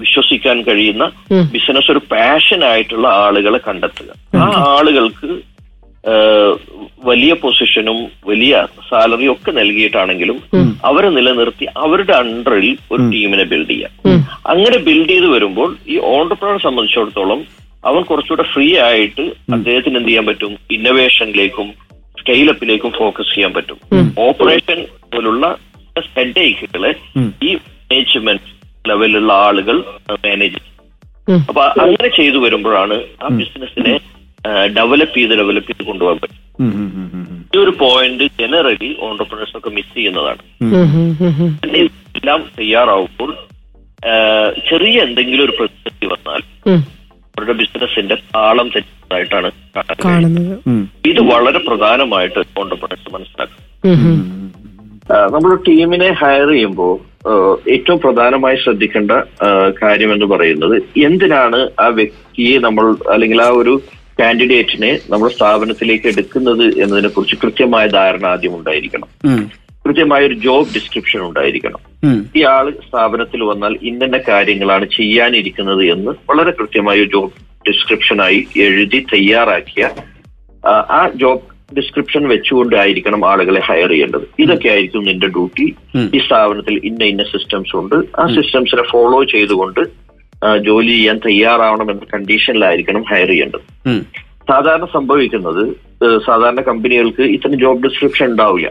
വിശ്വസിക്കാൻ 0.00 0.62
കഴിയുന്ന 0.62 1.04
ബിസിനസ് 1.52 1.90
ഒരു 1.92 2.00
പാഷൻ 2.12 2.64
ആയിട്ടുള്ള 2.64 3.08
ആളുകളെ 3.08 3.60
കണ്ടെത്തുക. 3.68 4.10
ആ 4.36 4.46
ആളുകൾക്ക് 4.76 5.28
വലിയ 7.04 7.32
പൊസിഷനും 7.32 7.98
വലിയ 8.26 8.66
സാലറി 8.90 9.26
ഒക്കെ 9.28 9.50
നൽകിയിട്ടാണെങ്കിലും 9.50 10.38
അവരെ 10.84 11.08
നിലനിർത്തി 11.08 11.66
അവരുടെ 11.76 12.12
അണ്ടറിൽ 12.12 12.68
ഒരു 12.92 13.02
ടീമിനെ 13.12 13.44
ബിൽഡ് 13.44 13.70
ചെയ്യാം. 13.70 13.92
അങ്ങനെ 14.46 14.78
ബിൽഡ് 14.78 15.08
ചെയ്ത് 15.08 15.26
വരുമ്പോൾ 15.26 15.76
ഈ 15.88 15.98
ഓണ്ടർപ്രണറെ 15.98 16.58
സംബന്ധിച്ചിടത്തോളം 16.58 17.40
അവൻ 17.84 18.02
കുറച്ചുകൂടെ 18.02 18.42
ഫ്രീ 18.42 18.78
ആയിട്ട് 18.78 19.24
അദ്ദേഹത്തിന് 19.52 19.96
എന്ത് 19.96 20.08
ചെയ്യാൻ 20.08 20.26
പറ്റും? 20.26 20.52
ഇന്നോവേഷനിലേക്കും 20.70 21.68
സ്കെയിലപ്പിലേക്കും 22.20 22.92
ഫോക്കസ് 22.98 23.34
ചെയ്യാൻ 23.34 23.52
പറ്റും. 23.52 23.78
ഓപ്പറേഷൻ 24.18 24.86
പോലുള്ള 25.14 25.56
ഹെഡേക്കുകളെ 26.16 26.92
ഈ 27.44 27.54
മാനേജ്മെന്റ് 27.54 28.48
ലെവലിലുള്ള 28.88 29.32
ആളുകൾ 29.32 29.76
മാനേജ് 30.10 30.58
ചെയ്യും. 30.58 31.44
അപ്പൊ 31.48 31.62
അങ്ങനെ 31.84 32.08
ചെയ്തു 32.16 32.38
വരുമ്പോഴാണ് 32.38 32.96
ആ 33.24 33.28
ബിസിനസിനെ 33.40 33.94
ഡെവലപ്പ് 34.76 35.16
ചെയ്ത് 35.16 35.34
ഡെവലപ്പ് 35.38 35.68
ചെയ്ത് 35.70 35.84
കൊണ്ടുപോകാൻ 35.88 36.18
പറ്റും. 36.22 36.38
ഈ 37.54 37.58
ഒരു 37.64 37.72
പോയിന്റ് 37.80 38.24
ജനറലി 38.40 38.96
ഓണ്ടർപ്രണേഴ്സ് 39.00 39.56
ഒക്കെ 39.56 39.70
മിസ് 39.70 39.94
ചെയ്യുന്നതാണ്. 39.94 40.42
എല്ലാം 42.16 42.40
തയ്യാറാവുമ്പോൾ 42.58 43.30
ചെറിയ 44.70 44.96
എന്തെങ്കിലും 45.00 45.44
ഒരു 45.44 45.54
പ്രതിസന്ധി 45.58 46.06
വന്നാൽ 46.06 46.40
അവരുടെ 47.34 47.52
ബിസിനസിന്റെ 47.52 48.16
താളം 48.34 48.68
തെറ്റുന്നതായിട്ടാണ് 48.68 48.99
കഴിയുന്നത്. 49.12 49.52
കാണുന്നത്. 50.04 50.58
ഇത് 51.08 51.20
വളരെ 51.20 51.58
പ്രധാനമായിട്ട് 51.58 52.40
കൊണ്ടുപോയിട്ട് 52.56 53.14
മനസ്സിലാക്കും. 53.14 53.70
നമ്മൾ 55.32 55.54
ടീമിനെ 55.68 56.12
ഹയർ 56.12 56.48
ചെയ്യുമ്പോൾ 56.48 57.10
ഏറ്റവും 57.70 58.00
പ്രധാനമായി 58.00 58.56
ശ്രദ്ധിക്കേണ്ട 58.56 59.10
കാര്യം 59.82 60.12
എന്ന് 60.12 60.26
പറയുന്നത് 60.26 60.82
എന്തിനാണ് 60.98 61.68
ആ 61.80 61.86
വ്യക്തിയെ 61.86 62.58
നമ്മൾ 62.58 62.94
അല്ലെങ്കിൽ 63.10 63.42
ആ 63.42 63.48
ഒരു 63.48 63.80
കാൻഡിഡേറ്റിനെ 64.20 64.98
നമ്മുടെ 65.10 65.34
സ്ഥാപനത്തിലേക്ക് 65.34 66.06
എടുക്കുന്നത് 66.06 66.80
എന്നതിനെ 66.80 67.08
കുറിച്ച് 67.08 67.36
കൃത്യമായ 67.36 67.86
ധാരണ 67.86 68.26
ആദ്യം 68.26 68.58
ഉണ്ടായിരിക്കണം. 68.58 69.08
കൃത്യമായ 69.86 70.26
ഒരു 70.26 70.34
ജോബ് 70.34 70.74
ഡിസ്ക്രിപ്ഷൻ 70.74 71.20
ഉണ്ടായിരിക്കണം. 71.20 71.78
ഈ 72.36 72.42
ആൾ 72.42 72.70
സ്ഥാപനത്തിൽ 72.70 73.42
വന്നാൽ 73.42 73.76
ഇന്ന 73.82 74.18
കാര്യങ്ങളാണ് 74.28 74.86
ചെയ്യാനിരിക്കുന്നത് 74.96 75.84
എന്ന് 75.84 76.10
വളരെ 76.10 76.50
കൃത്യമായ 76.50 76.96
ഒരു 76.96 77.08
ജോബ് 77.12 77.49
ഡിസ്ക്രിപ്ഷനായി 77.64 78.38
എഴുതി 78.66 79.00
തയ്യാറാക്കിയ 79.12 79.84
ആ, 80.64 81.00
ജോബ് 81.14 81.46
ഡിസ്ക്രിപ്ഷൻ 81.76 82.22
വെച്ചുകൊണ്ടായിരിക്കണം 82.28 83.20
ആളുകളെ 83.26 83.60
ഹയർ 83.60 83.90
ചെയ്യേണ്ടത്. 83.90 84.24
ഇതൊക്കെ 84.38 84.68
ആയിരിക്കും 84.68 85.04
നിന്റെ 85.04 85.28
ഡ്യൂട്ടി 85.28 85.66
ഈ 86.14 86.20
സ്ഥാപനത്തിൽ 86.24 86.74
ഇന്ന 86.88 87.02
ഇന്ന 87.04 87.24
സിസ്റ്റംസ് 87.30 87.74
ഉണ്ട്. 87.76 87.96
ആ 88.18 88.24
സിസ്റ്റംസിനെ 88.36 88.84
ഫോളോ 88.90 89.20
ചെയ്തുകൊണ്ട് 89.32 89.80
ജോലി 90.66 90.92
ചെയ്യാൻ 90.92 91.18
തയ്യാറാവണം 91.24 91.88
എന്ന 91.90 92.04
കണ്ടീഷനിലായിരിക്കണം 92.12 93.02
ഹയർ 93.10 93.28
ചെയ്യേണ്ടത് 93.28 93.64
സാധാരണ 94.48 94.86
സംഭവിക്കുന്നത് 94.94 95.62
സാധാരണ 96.26 96.60
കമ്പനികൾക്ക് 96.62 97.24
ഇത്തരം 97.34 97.58
ജോബ് 97.62 97.82
ഡിസ്ക്രിപ്ഷൻ 97.86 98.28
ഉണ്ടാവില്ല. 98.30 98.68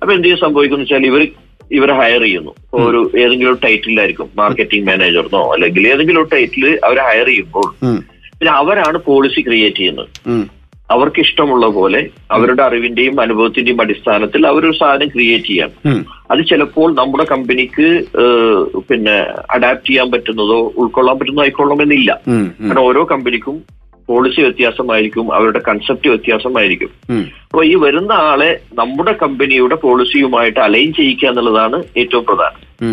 അപ്പൊ 0.00 0.12
എന്ത് 0.14 0.26
ചെയ്യും 0.26 0.40
സംഭവിക്കുന്നു 0.44 0.84
വെച്ചാൽ 0.84 1.06
ഇവർ 1.10 1.22
ഇവരെ 1.70 1.94
ഹയർ 2.00 2.22
ചെയ്യുന്നു. 2.22 2.52
ഒരു 2.80 3.00
ഏതെങ്കിലും 3.22 3.50
ഒരു 3.52 3.60
ടൈറ്റിലായിരിക്കും 3.64 4.28
മാർക്കറ്റിംഗ് 4.36 4.86
മാനേജർന്നോ 4.88 5.42
അല്ലെങ്കിൽ 5.54 5.82
ഏതെങ്കിലും 5.92 6.20
ഒരു 6.22 6.30
ടൈറ്റിൽ 6.34 6.64
അവരെ 6.88 7.02
ഹയർ 7.10 7.28
ചെയ്യുമ്പോൾ 7.28 7.68
പിന്നെ 8.42 8.56
അവരാണ് 8.56 8.98
പോളിസി 8.98 9.40
ക്രിയേറ്റ് 9.40 9.76
ചെയ്യുന്നത്. 9.76 10.08
അവർക്ക് 10.90 11.20
ഇഷ്ടമുള്ള 11.20 11.66
പോലെ 11.66 12.08
അവരുടെ 12.30 12.62
അറിവിന്റെയും 12.62 13.20
അനുഭവത്തിന്റെയും 13.20 13.80
അടിസ്ഥാനത്തിൽ 13.80 14.46
അവരൊരു 14.46 14.76
സാധനം 14.80 15.08
ക്രിയേറ്റ് 15.08 15.44
ചെയ്യാം. 15.44 15.70
അത് 16.30 16.46
ചിലപ്പോൾ 16.46 16.94
നമ്മുടെ 16.94 17.24
കമ്പനിക്ക് 17.24 18.04
പിന്നെ 18.88 19.12
അഡാപ്റ്റ് 19.50 19.88
ചെയ്യാൻ 19.88 20.10
പറ്റുന്നതോ 20.10 20.72
ഉൾക്കൊള്ളാൻ 20.76 21.18
പറ്റുന്നതോ 21.18 21.42
ആയിക്കൊള്ളണമെന്നില്ല. 21.42 22.20
കാരണം 22.68 22.80
ഓരോ 22.80 23.04
കമ്പനിക്കും 23.04 23.62
പോളിസി 24.08 24.40
വ്യത്യാസമായിരിക്കും 24.40 25.34
അവരുടെ 25.34 25.60
കൺസെപ്റ്റ് 25.68 26.08
വ്യത്യാസമായിരിക്കും. 26.08 26.90
ഉം. 27.10 27.26
അപ്പൊ 27.42 27.64
ഈ 27.64 27.74
വരുന്ന 27.74 28.12
ആളെ 28.12 28.60
നമ്മുടെ 28.74 29.12
കമ്പനിയുടെ 29.12 29.74
പോളിസിയുമായിട്ട് 29.74 30.60
അലൈൻ 30.60 30.92
ചെയ്യിക്കുക 30.92 31.28
എന്നുള്ളതാണ് 31.28 31.82
ഏറ്റവും 31.96 32.24
പ്രധാനം. 32.24 32.86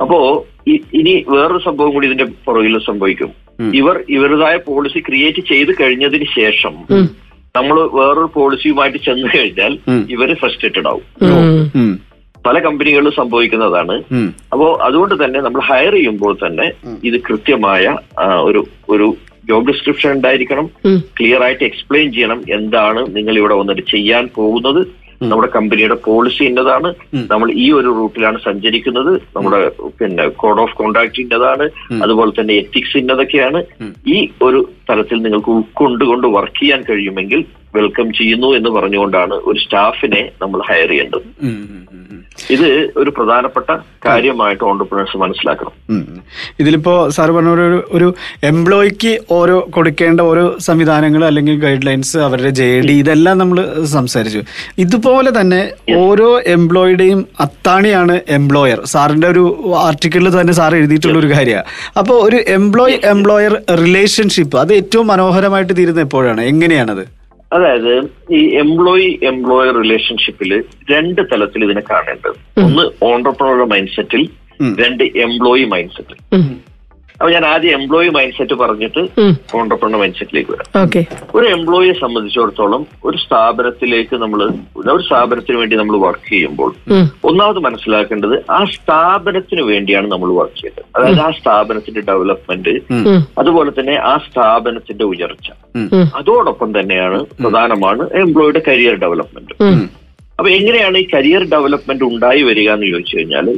അപ്പോ 0.00 0.46
ഇനി 0.68 1.24
വേറൊരു 1.28 1.60
സംഭവം 1.64 1.90
കൂടി 1.90 2.06
ഇതിന്റെ 2.06 2.24
പുറകിൽ 2.24 2.78
സംഭവിക്കും. 2.78 3.42
ഇവർ 3.74 4.04
ഇവരുടേതായ 4.08 4.56
പോളിസി 4.56 4.98
ക്രിയേറ്റ് 4.98 5.42
ചെയ്ത് 5.48 5.72
കഴിഞ്ഞതിന് 5.80 6.24
ശേഷം 6.24 6.74
നമ്മൾ 7.56 7.88
വേറൊരു 7.92 8.30
പോളിസിയുമായിട്ട് 8.34 8.98
ചെന്ന് 8.98 9.38
കഴിഞ്ഞാൽ 9.38 9.78
ഇവർ 10.10 10.34
ഫ്രസ്ട്രേറ്റഡ് 10.34 10.86
ആവും. 10.86 11.02
പല 12.46 12.58
കമ്പനികളിലും 12.58 13.12
സംഭവിക്കുന്നതാണ്. 13.12 14.02
അപ്പോ 14.52 14.74
അതുകൊണ്ട് 14.74 15.24
തന്നെ 15.24 15.40
നമ്മൾ 15.40 15.60
ഹയർ 15.60 15.92
ചെയ്യുമ്പോൾ 15.92 16.38
തന്നെ 16.46 16.72
ഇത് 17.04 17.20
കൃത്യമായ 17.20 17.96
ഒരു 18.42 18.66
ഒരു 18.88 19.16
ജോബ് 19.48 19.72
ഡിസ്ക്രിപ്ഷൻ 19.72 20.12
ഉണ്ടായിരിക്കണം. 20.12 20.70
ക്ലിയർ 21.20 21.42
ആയിട്ട് 21.42 21.64
എക്സ്പ്ലെയിൻ 21.64 22.12
ചെയ്യണം. 22.12 22.44
എന്താണ് 22.48 23.16
നിങ്ങൾ 23.16 23.38
ഇവിടെ 23.38 23.54
വന്നിട്ട് 23.54 23.82
ചെയ്യാൻ 23.90 24.28
പോകുന്നത്? 24.34 25.01
നമ്മുടെ 25.22 25.48
കമ്പനിയുടെ 25.48 25.94
പോളിസി 25.94 26.44
ഇന്നതാണ്. 26.44 26.94
നമ്മൾ 27.30 27.52
ഈ 27.52 27.70
ഒരു 27.70 27.86
റൂട്ടിലാണ് 27.86 28.38
സഞ്ചരിക്കുന്നത്. 28.44 29.22
നമ്മുടെ 29.36 29.70
പിന്നെ 29.98 30.28
കോഡ് 30.28 30.60
ഓഫ് 30.60 30.76
കോണ്ടാക്ട് 30.76 31.20
ഇന്നതാണ്. 31.20 31.70
അതുപോലെ 32.02 32.32
തന്നെ 32.40 32.54
എത്തിക്സ് 32.54 32.96
ഇന്നതൊക്കെയാണ്. 32.96 33.62
ഈ 34.06 34.28
ഒരു 34.42 34.68
തലത്തിൽ 34.90 35.22
നിങ്ങൾക്ക് 35.22 35.50
ഉൾക്കൊണ്ടുകൊണ്ട് 35.50 36.26
വർക്ക് 36.26 36.60
ചെയ്യാൻ 36.60 36.84
കഴിയുമെങ്കിൽ 36.90 37.44
വെൽക്കം 37.76 38.08
ചെയ്യുന്നു 38.18 38.48
എന്ന് 38.58 38.70
പറഞ്ഞുകൊണ്ടാണ് 38.76 39.34
ഒരു 39.50 39.58
സ്റ്റാഫിനെ 39.64 40.22
നമ്മൾ 40.42 40.60
ഹയർ 40.68 40.90
ചെയ്യേണ്ടത്. 40.92 41.26
ഇത് 42.54 42.68
ഒരു 43.00 43.10
പ്രധാനപ്പെട്ട 43.16 43.70
കാര്യമായിട്ട് 44.06 44.62
ഓണ്ടർപ്രണേഴ്സ് 44.68 45.16
മനസ്സിലാക്കണം. 45.22 45.72
ഇതിലിപ്പോ 46.60 46.94
സാർ 47.16 47.28
പറഞ്ഞ 47.36 47.50
ഒരു 47.56 47.78
ഒരു 47.96 48.08
എംപ്ലോയിക്ക് 48.50 49.12
ഓരോ 49.38 49.56
കൊടുക്കേണ്ട 49.76 50.20
ഓരോ 50.30 50.44
സംവിധാനങ്ങൾ 50.68 51.22
അല്ലെങ്കിൽ 51.28 51.56
ഗൈഡ് 51.64 51.86
ലൈൻസ് 51.88 52.16
അവരുടെ 52.26 52.52
ജെ 52.60 52.68
ഡി 52.88 52.94
ഇതെല്ലാം 53.02 53.36
നമ്മൾ 53.42 53.58
സംസാരിച്ചു. 53.94 54.42
ഇതുപോലെ 54.84 55.32
തന്നെ 55.40 55.60
ഓരോ 56.04 56.28
എംപ്ലോയിയുടെയും 56.56 57.22
അത്താണിയാണ് 57.46 58.16
എംപ്ലോയർ. 58.38 58.80
സാറിന്റെ 58.94 59.28
ഒരു 59.34 59.44
ആർട്ടിക്കിളിൽ 59.86 60.40
തന്നെ 60.40 60.54
സാർ 60.60 60.74
എഴുതിയിട്ടുള്ള 60.80 61.18
ഒരു 61.22 61.32
കാര്യമാണ് 61.34 61.66
അപ്പോൾ 62.02 62.18
ഒരു 62.28 62.40
എംപ്ലോയി 62.58 62.96
എംപ്ലോയർ 63.14 63.54
റിലേഷൻഷിപ്പ് 63.84 64.58
അത് 64.64 64.72
ഏറ്റവും 64.80 65.06
മനോഹരമായിട്ട് 65.14 65.74
തീരുന്ന 65.80 66.06
എപ്പോഴാണ്? 66.08 66.42
എങ്ങനെയാണത്? 66.54 67.04
അതായത് 67.52 68.10
ഈ 68.30 68.40
എംപ്ലോയി 68.56 69.20
എംപ്ലോയർ 69.22 69.74
റിലേഷൻഷിപ്പിൽ 69.74 70.64
രണ്ട് 70.90 71.20
തലത്തിൽ 71.32 71.64
ഇതിനെ 71.64 71.82
കാണേണ്ടത്. 71.90 72.60
ഒന്ന് 72.64 73.04
ഓണ്ടർപ്രണറുടെ 73.04 73.64
മൈൻഡ് 73.64 73.88
സെറ്റിൽ 73.88 74.28
രണ്ട് 74.80 75.04
എംപ്ലോയി 75.04 75.64
മൈൻഡ് 75.64 75.90
സെറ്റിൽ 75.90 76.18
അപ്പൊ 77.14 77.30
ഞാൻ 77.30 77.44
ആദ്യം 77.46 77.74
എംപ്ലോയി 77.76 78.08
മൈൻഡ് 78.10 78.36
സെറ്റ് 78.36 78.54
പറഞ്ഞിട്ട് 78.60 79.02
ഓണ്ടർപ്രണർ 79.56 79.98
മൈൻഡ് 80.00 80.18
സെറ്റിലേക്ക് 80.18 80.50
വരാം. 80.52 80.66
ഓക്കെ. 80.80 81.00
ഒരു 81.34 81.46
എംപ്ലോയിയെ 81.52 81.94
സംബന്ധിച്ചിടത്തോളം 82.00 82.82
ഒരു 83.04 83.18
സ്ഥാപനത്തിലേക്ക് 83.24 84.16
നമ്മൾ 84.22 84.40
ഒരു 84.86 85.02
സ്ഥാപനത്തിന് 85.06 85.58
വേണ്ടി 85.58 85.76
നമ്മൾ 85.76 85.96
വർക്ക് 86.04 86.28
ചെയ്യുമ്പോൾ 86.30 86.70
ഒന്നാമത് 87.24 87.60
മനസ്സിലാക്കേണ്ടത് 87.66 88.36
ആ 88.50 88.60
സ്ഥാപനത്തിന് 88.74 89.64
വേണ്ടിയാണ് 89.70 90.08
നമ്മൾ 90.12 90.30
വർക്ക് 90.38 90.58
ചെയ്തത് 90.60 90.84
അതായത് 90.96 91.22
ആ 91.22 91.30
സ്ഥാപനത്തിന്റെ 91.38 92.02
ഡെവലപ്മെന്റ് 92.08 92.74
അതുപോലെ 93.38 93.72
തന്നെ 93.72 93.96
ആ 94.04 94.14
സ്ഥാപനത്തിന്റെ 94.26 95.04
ഉയർച്ച. 95.10 95.48
അതോടൊപ്പം 96.18 96.70
തന്നെയാണ് 96.76 97.18
പ്രധാനമാണ് 97.40 98.02
എംപ്ലോയിയുടെ 98.22 98.62
കരിയർ 98.66 98.96
ഡെവലപ്മെന്റ് 99.02 99.54
അപ്പൊ 100.38 100.50
എങ്ങനെയാണ് 100.52 100.96
ഈ 100.98 101.06
കരിയർ 101.12 101.42
ഡെവലപ്മെന്റ് 101.50 102.04
ഉണ്ടായി 102.04 102.42
വരിക 102.44 102.68
എന്ന് 102.74 102.86
ചോദിച്ചു 102.90 103.14
കഴിഞ്ഞാൽ 103.16 103.48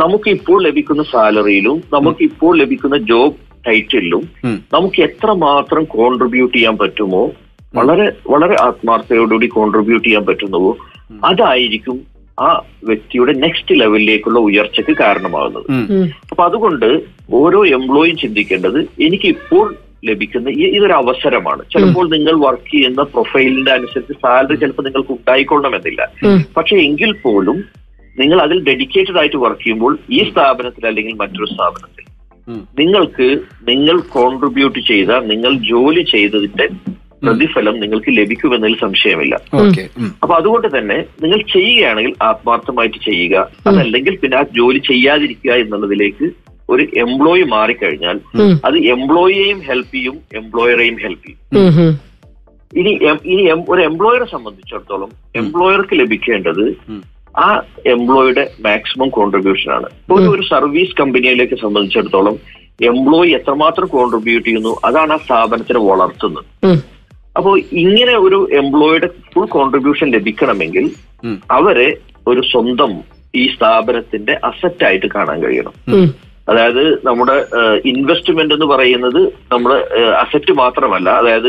നമുക്ക് 0.00 0.28
ഇപ്പോൾ 0.30 0.58
ലഭിക്കുന്ന 0.66 1.02
സാലറിയിലും 1.12 1.78
നമുക്ക് 1.92 2.22
ഇപ്പോൾ 2.22 2.52
ലഭിക്കുന്ന 2.58 2.96
ജോബ് 3.10 3.38
ടൈറ്റിലും 3.66 4.22
നമുക്ക് 4.74 5.00
എത്രമാത്രം 5.02 5.84
കോൺട്രിബ്യൂട്ട് 5.96 6.54
ചെയ്യാൻ 6.56 6.76
പറ്റുമോ 6.78 7.22
വളരെ 7.74 8.06
വളരെ 8.26 8.56
ആത്മാർത്ഥതയോടുകൂടി 8.66 9.48
കോൺട്രിബ്യൂട്ട് 9.56 10.06
ചെയ്യാൻ 10.06 10.24
പറ്റുന്നുവോ 10.26 10.72
അതായിരിക്കും 11.24 11.98
ആ 12.38 12.48
വ്യക്തിയുടെ 12.88 13.32
നെക്സ്റ്റ് 13.44 13.72
ലെവലിലേക്കുള്ള 13.80 14.38
ഉയർച്ചയ്ക്ക് 14.48 14.94
കാരണമാകുന്നത്. 15.00 15.66
അപ്പൊ 16.30 16.42
അതുകൊണ്ട് 16.44 16.88
ഓരോ 17.40 17.60
എംപ്ലോയും 17.78 18.16
ചിന്തിക്കേണ്ടത് 18.22 18.78
എനിക്ക് 19.06 19.28
ഇപ്പോൾ 19.36 19.66
ലഭിക്കുന്ന 20.08 20.48
ഇതൊരു 20.76 20.94
അവസരമാണ്. 21.02 21.62
ചിലപ്പോൾ 21.72 22.06
നിങ്ങൾ 22.16 22.34
വർക്ക് 22.46 22.70
ചെയ്യുന്ന 22.70 23.02
പ്രൊഫൈലിന്റെ 23.14 23.72
അനുസരിച്ച് 23.78 24.14
സാലറി 24.22 24.56
ചിലപ്പോൾ 24.62 24.86
നിങ്ങൾക്ക് 24.86 25.12
ഉണ്ടായിക്കൊള്ളണമെന്നില്ല. 25.12 26.02
പക്ഷെ 26.56 26.76
എങ്കിൽ 26.86 27.12
പോലും 27.26 27.58
നിങ്ങൾ 28.20 28.38
അതിൽ 28.46 28.58
ഡെഡിക്കേറ്റഡ് 28.68 29.18
ആയിട്ട് 29.18 29.38
വർക്ക് 29.44 29.62
ചെയ്യുമ്പോൾ 29.64 29.92
ഈ 30.10 30.20
സ്ഥാപനത്തിൽ 30.30 30.86
അല്ലെങ്കിൽ 30.90 31.14
മറ്റൊരു 31.22 31.48
സ്ഥാപനത്തിൽ 31.54 32.06
നിങ്ങൾക്ക് 32.80 33.26
നിങ്ങൾ 33.68 33.96
കോൺട്രിബ്യൂട്ട് 34.14 34.80
ചെയ്ത 34.90 35.20
നിങ്ങൾ 35.32 35.52
ജോലി 35.72 36.02
ചെയ്തതിന്റെ 36.14 36.66
പ്രതിഫലം 37.24 37.74
നിങ്ങൾക്ക് 37.80 38.10
ലഭിക്കുമെന്നതിൽ 38.18 38.76
സംശയമില്ല. 38.82 39.34
ഓക്കെ. 39.62 39.82
അപ്പൊ 40.22 40.34
അതുകൊണ്ട് 40.34 40.68
തന്നെ 40.76 40.96
നിങ്ങൾ 41.22 41.40
ചെയ്യുകയാണെങ്കിൽ 41.54 42.14
ആത്മാർത്ഥമായിട്ട് 42.28 42.98
ചെയ്യുക. 43.08 43.34
അതല്ലെങ്കിൽ 43.70 44.14
പിന്നെ 44.22 44.36
ആ 44.36 44.44
ജോലി 44.58 44.80
ചെയ്യാതിരിക്കുക 44.90 45.52
എന്നുള്ളതിലേക്ക് 45.64 46.28
ഒരു 46.68 46.84
എംപ്ലോയി 47.04 47.44
മാറിക്കഴിഞ്ഞാൽ 47.54 48.16
അത് 48.64 48.76
എംപ്ലോയിയെയും 48.94 49.60
ഹെൽപ്പ് 49.68 49.94
ചെയ്യും 49.94 50.16
എംപ്ലോയറെയും 50.40 50.96
ഹെൽപ്പ് 51.04 51.24
ചെയ്യും. 51.26 51.38
ഇനി 52.72 52.90
ഇനി 53.32 53.42
ഒരു 53.72 53.80
എംപ്ലോയറെ 53.90 54.26
സംബന്ധിച്ചിടത്തോളം 54.34 55.10
എംപ്ലോയർക്ക് 55.42 55.94
ലഭിക്കേണ്ടത് 56.02 56.64
ആ 57.38 57.62
എംപ്ലോയിയുടെ 57.86 58.50
മാക്സിമം 58.60 59.08
കോൺട്രിബ്യൂഷൻ 59.08 59.72
ആണ്. 59.72 59.88
ഒരു 60.10 60.22
ഒരു 60.22 60.42
സർവീസ് 60.42 60.96
കമ്പനിയിലേക്ക് 60.96 61.54
സംബന്ധിച്ചിടത്തോളം 61.54 62.38
എംപ്ലോയി 62.80 63.30
എത്രമാത്രം 63.30 63.86
കോൺട്രിബ്യൂട്ട് 63.86 64.48
ചെയ്യുന്നു 64.48 64.76
അതാണ് 64.84 65.12
ആ 65.12 65.16
സ്ഥാപനത്തിനെ 65.16 65.80
വളർത്തുന്നത്. 65.80 66.44
അപ്പോൾ 67.36 67.58
ഇങ്ങനെ 67.58 68.16
ഒരു 68.16 68.48
എംപ്ലോയിയുടെ 68.52 69.06
ഫുൾ 69.06 69.46
കോൺട്രിബ്യൂഷൻ 69.46 70.10
ലഭിക്കണമെങ്കിൽ 70.10 70.90
അവരെ 71.50 71.96
ഒരു 72.26 72.40
സ്വന്തം 72.40 73.02
ഈ 73.34 73.48
സ്ഥാപനത്തിന്റെ 73.54 74.40
അസറ്റ് 74.44 74.84
ആയിട്ട് 74.84 75.06
കാണാൻ 75.06 75.42
കഴിയണം. 75.42 75.72
അതായത് 76.48 77.06
നമ്മുടെ 77.06 77.46
ഇൻവെസ്റ്റ്മെന്റ് 77.84 78.54
എന്ന് 78.54 78.66
പറയുന്നത് 78.66 79.32
നമ്മുടെ 79.52 79.74
അസറ്റ് 80.10 80.52
മാത്രമല്ല 80.52 81.10
അതായത് 81.10 81.48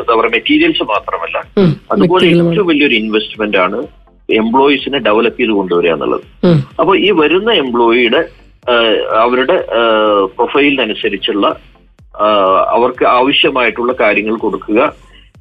എന്താ 0.00 0.14
പറയുക 0.14 0.32
മെറ്റീരിയൽസ് 0.32 0.82
മാത്രമല്ല. 0.82 1.38
അതുപോലെ 1.92 2.26
ഏറ്റവും 2.26 2.66
വലിയൊരു 2.66 2.94
ഇൻവെസ്റ്റ്മെന്റ് 2.94 3.56
ആണ് 3.56 3.99
എംപ്ലോയീസിനെ 4.40 4.98
ഡെവലപ്പ് 5.08 5.40
ചെയ്ത് 5.40 5.52
കൊണ്ടുവരിക 5.52 5.92
എന്നുള്ളത്. 5.92 6.24
അപ്പോൾ 6.80 6.94
ഈ 6.98 7.10
വരുന്ന 7.20 7.50
എംപ്ലോയിയുടെ 7.64 8.22
അവരുടെ 9.24 9.56
പ്രൊഫൈലിനനുസരിച്ചുള്ള 10.36 11.46
അവർക്ക് 12.76 13.04
ആവശ്യമായിട്ടുള്ള 13.18 13.92
കാര്യങ്ങൾ 14.00 14.34
കൊടുക്കുക. 14.36 14.80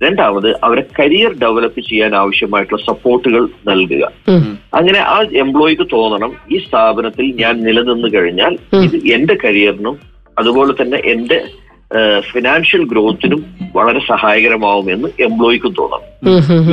രണ്ടാമത് 0.04 0.50
അവരെ 0.66 0.84
കരിയർ 1.00 1.32
ഡെവലപ്പ് 1.42 1.82
ചെയ്യാൻ 1.88 2.12
ആവശ്യമായിട്ടുള്ള 2.16 2.82
സപ്പോർട്ടുകൾ 2.90 3.42
നൽകുക. 3.70 4.04
അങ്ങനെ 4.74 5.00
ആ 5.14 5.18
എംപ്ലോയിക്ക് 5.44 5.86
തോന്നണം 5.94 6.32
ഈ 6.52 6.60
സ്ഥാപനത്തിൽ 6.68 7.26
ഞാൻ 7.42 7.56
നിലനിന്ന് 7.68 8.10
കഴിഞ്ഞാൽ 8.14 8.54
ഇത് 8.86 8.98
എന്റെ 9.16 9.36
കരിയറിനും 9.44 9.98
അതുപോലെ 10.38 10.74
തന്നെ 10.82 11.00
എന്റെ 11.14 11.40
ഫിനാൻഷ്യൽ 12.32 12.84
ഗ്രോത്തിനും 12.92 13.42
വളരെ 13.76 14.00
സഹായകരമാവുമെന്ന് 14.00 15.10
എംപ്ലോയിക്കും 15.28 15.74
തോന്നണം. 15.80 16.08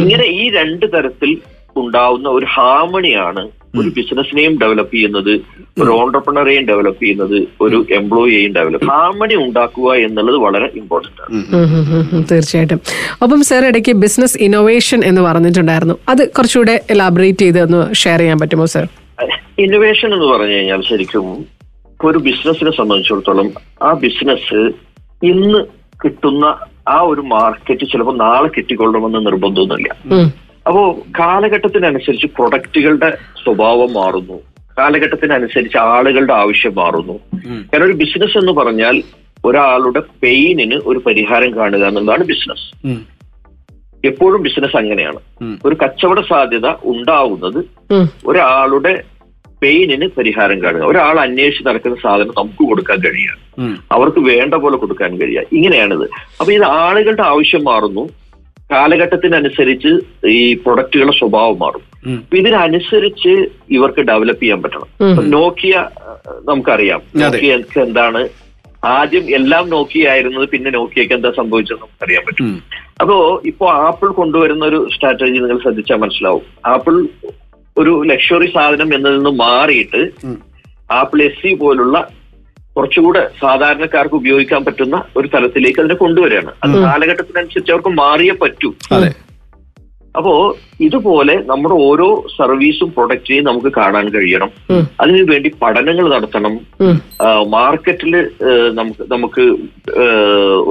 ഇങ്ങനെ 0.02 0.26
ഈ 0.40 0.50
രണ്ട് 0.56 0.86
തരത്തിൽ 0.94 1.30
ഉണ്ടാവുന്ന 1.78 2.28
ഒരു 2.28 2.46
ഹാർമണിയാണ് 2.50 3.48
ഒരു 3.78 3.88
ബിസിനസിനെയും 3.88 4.60
ഡെവലപ്പ് 4.60 4.94
ചെയ്യുന്നത് 4.94 5.40
ഒരു 5.82 5.90
ഓണ്ടർപ്രണറെയും 5.90 6.66
ഡെവലപ്പ് 6.66 7.02
ചെയ്യുന്നത് 7.02 7.48
ഒരു 7.60 7.86
എംപ്ലോയിയെയും 7.90 8.52
ഡെവലപ്പ് 8.52 8.86
ഹാർമണി 8.90 9.34
ഉണ്ടാക്കുക 9.34 9.92
എന്നുള്ളത് 9.92 10.36
വളരെ 10.36 10.70
ഇമ്പോർട്ടന്റ് 10.76 11.20
ആണ്. 11.22 12.24
തീർച്ചയായിട്ടും. 12.30 12.80
അപ്പം 13.22 13.44
സാർ 13.44 13.64
ഇടയ്ക്ക് 13.66 13.92
ബിസിനസ് 13.92 14.38
ഇന്നോവേഷൻ 14.38 15.04
എന്ന് 15.04 15.22
പറഞ്ഞിട്ടുണ്ടായിരുന്നു. 15.22 15.98
അത് 16.08 16.28
കുറച്ചുകൂടെ 16.28 16.80
എലാബറേറ്റ് 16.90 17.38
ചെയ്ത് 17.38 17.60
ഒന്ന് 17.60 17.94
ഷെയർ 17.94 18.18
ചെയ്യാൻ 18.18 18.38
പറ്റുമോ 18.38 18.66
സാർ 18.66 18.86
ഇന്നോവേഷൻ 19.58 20.14
എന്ന് 20.14 20.26
പറഞ്ഞു 20.26 20.52
കഴിഞ്ഞാൽ 20.52 20.82
ശരിക്കും 20.82 21.46
ഒരു 22.04 22.18
ബിസിനസിനെ 22.18 22.70
സംബന്ധിച്ചിടത്തോളം 22.70 23.52
ആ 23.82 23.92
ബിസിനസ് 23.92 24.72
ഇന്ന് 25.22 25.64
കിട്ടുന്ന 26.04 26.44
ആ 26.88 27.00
ഒരു 27.00 27.20
മാർക്കറ്റ് 27.20 27.86
ചിലപ്പോൾ 27.92 28.16
നാളെ 28.16 28.48
കിട്ടിക്കൊള്ളണമെന്ന് 28.56 29.26
നിർബന്ധമൊന്നുമില്ല. 29.26 29.92
അപ്പോ 30.66 30.98
കാലഘട്ടത്തിനനുസരിച്ച് 31.18 32.26
പ്രൊഡക്റ്റുകളുടെ 32.26 33.18
സ്വഭാവം 33.44 33.92
മാറുന്നു. 33.92 34.40
കാലഘട്ടത്തിനനുസരിച്ച് 34.78 35.76
ആളുകളുടെ 35.76 36.32
ആവശ്യം 36.32 36.74
മാറുന്നു. 36.74 37.20
കാരണം 37.50 37.84
ഒരു 37.84 37.92
ബിസിനസ് 37.92 38.38
എന്ന് 38.38 38.52
പറഞ്ഞാൽ 38.52 39.02
ഒരാളുടെ 39.44 40.02
പെയിനിന് 40.22 40.74
ഒരു 40.74 40.98
പരിഹാരം 40.98 41.56
കാണുക 41.56 41.84
എന്നുള്ളതാണ് 41.84 42.24
ബിസിനസ് 42.24 42.98
എപ്പോഴും 44.06 44.42
ബിസിനസ് 44.42 44.76
അങ്ങനെയാണ്. 44.76 45.18
ഒരു 45.64 45.76
കച്ചവട 45.84 46.20
സാധ്യത 46.20 46.68
ഉണ്ടാവുന്നത് 46.84 47.64
ഒരാളുടെ 48.26 49.04
പെയിനിന് 49.62 50.08
പരിഹാരം 50.18 50.62
കാണുക. 50.62 50.82
ഒരാൾ 50.82 51.20
അന്വേഷിച്ച് 51.20 51.68
നടക്കുന്ന 51.68 51.96
സാധനം 52.02 52.34
നമുക്ക് 52.38 52.68
കൊടുക്കാൻ 52.68 52.98
കഴിയുക. 52.98 53.36
അവർക്ക് 53.92 54.18
വേണ്ട 54.18 54.54
പോലെ 54.54 54.76
കൊടുക്കാൻ 54.76 55.16
കഴിയുക. 55.16 55.42
ഇങ്ങനെയാണിത്. 55.52 56.04
അപ്പൊ 56.40 56.52
ഇത് 56.52 56.64
ആളുകളുടെ 56.64 57.22
ആവശ്യം 57.22 57.64
മാറുന്നു. 57.64 58.08
കാലഘട്ടത്തിനനുസരിച്ച് 58.70 59.92
ഈ 60.28 60.54
പ്രൊഡക്റ്റുകളുടെ 60.54 61.18
സ്വഭാവം 61.18 61.58
മാറും. 61.58 62.14
അപ്പൊ 62.16 62.36
ഇതിനനുസരിച്ച് 62.36 63.48
ഇവർക്ക് 63.70 64.00
ഡെവലപ്പ് 64.00 64.42
ചെയ്യാൻ 64.42 64.62
പറ്റണം. 64.62 65.30
നോക്കിയ 65.30 65.84
നമുക്കറിയാം. 66.44 67.02
നോക്കിയ 67.16 67.54
എന്താണ്? 67.82 68.28
ആദ്യം 68.84 69.34
എല്ലാം 69.34 69.70
നോക്കിയ 69.70 70.08
ആയിരുന്നത് 70.08 70.48
പിന്നെ 70.48 70.70
നോക്കിയക്ക് 70.70 71.14
എന്താ 71.14 71.32
സംഭവിച്ചത് 71.36 71.76
നമുക്കറിയാൻ 71.76 72.22
പറ്റും. 72.26 72.62
അപ്പോ 73.00 73.42
ഇപ്പോ 73.44 73.72
ആപ്പിൾ 73.72 74.08
കൊണ്ടുവരുന്ന 74.08 74.64
ഒരു 74.64 74.88
സ്ട്രാറ്റജി 74.94 75.30
നിങ്ങൾ 75.30 75.58
ശ്രദ്ധിച്ചാൽ 75.58 75.96
മനസ്സിലാവും. 75.96 76.42
ആപ്പിൾ 76.66 77.08
ഒരു 77.78 78.02
ലക്ഷറി 78.06 78.46
സാധനം 78.46 78.94
എന്നതിൽ 78.94 79.16
നിന്ന് 79.16 79.30
മാറിയിട്ട് 79.30 80.10
ആപ്പിൾ 80.90 81.22
എസ് 81.22 81.42
സി 81.42 81.54
പോലുള്ള 81.54 82.08
കുറച്ചുകൂടെ 82.76 83.28
സാധാരണക്കാർക്ക് 83.40 84.14
ഉപയോഗിക്കാൻ 84.14 84.64
പറ്റുന്ന 84.64 85.02
ഒരു 85.16 85.28
തലത്തിലേക്ക് 85.34 85.80
അതിനെ 85.80 85.94
കൊണ്ടുവരികയാണ്. 85.94 86.52
അത് 86.64 86.80
കാലഘട്ടത്തിനനുസരിച്ച് 86.82 87.72
അവർക്ക് 87.72 87.88
മാറിയേ 87.88 88.34
പറ്റൂ. 88.42 88.72
അപ്പോ 90.16 90.56
ഇതുപോലെ 90.80 91.34
നമ്മുടെ 91.46 91.74
ഓരോ 91.74 92.26
സർവീസും 92.38 92.92
പ്രൊഡക്റ്റിനെയും 92.96 93.44
നമുക്ക് 93.44 93.72
കാണാൻ 93.76 94.08
കഴിയണം. 94.08 94.50
അതിനു 95.00 95.22
വേണ്ടി 95.22 95.50
പഠനങ്ങൾ 95.62 96.14
നടത്തണം. 96.14 96.54
മാർക്കറ്റിൽ 97.50 98.30
നമുക്ക് 98.72 99.04
നമുക്ക് 99.12 99.44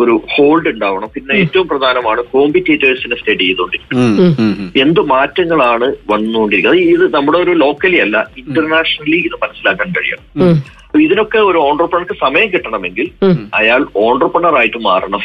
ഒരു 0.01 0.21
ഹോൾഡ് 0.33 0.67
ഉണ്ടാവണം. 0.67 1.09
പിന്നെ 1.13 1.33
ഏറ്റവും 1.33 1.67
പ്രധാനമാണ് 1.67 2.23
കോമ്പറ്റീറ്റേഴ്സിനെ 2.23 3.15
സ്റ്റഡി 3.15 3.55
ഉം. 3.95 4.71
എന്ത് 4.77 4.99
മാറ്റങ്ങളാണ് 4.99 5.95
വന്നുകൊണ്ടിരിക്കുന്നത്? 6.09 6.81
ഇത് 6.81 7.13
നമ്മുടെ 7.13 7.37
ഒരു 7.37 7.51
ലോക്കലി 7.51 7.95
അല്ല 7.95 8.27
ഇന്റർനാഷണലി 8.37 9.17
ഇത് 9.17 9.37
മനസ്സിലാക്കാൻ 9.43 9.91
കഴിയണം. 9.91 10.63
ഇതിനൊക്കെ 11.01 11.37
ഒരു 11.37 11.57
ഓണ്ടർപ്രണർക്ക് 11.57 12.13
സമയം 12.13 12.49
കിട്ടണമെങ്കിൽ 12.49 13.11
അയാൾ 13.53 13.85
ഓണ്ടർപ്രണർ 13.95 14.57
ആയിട്ട് 14.57 14.77
മാറണം 14.77 15.19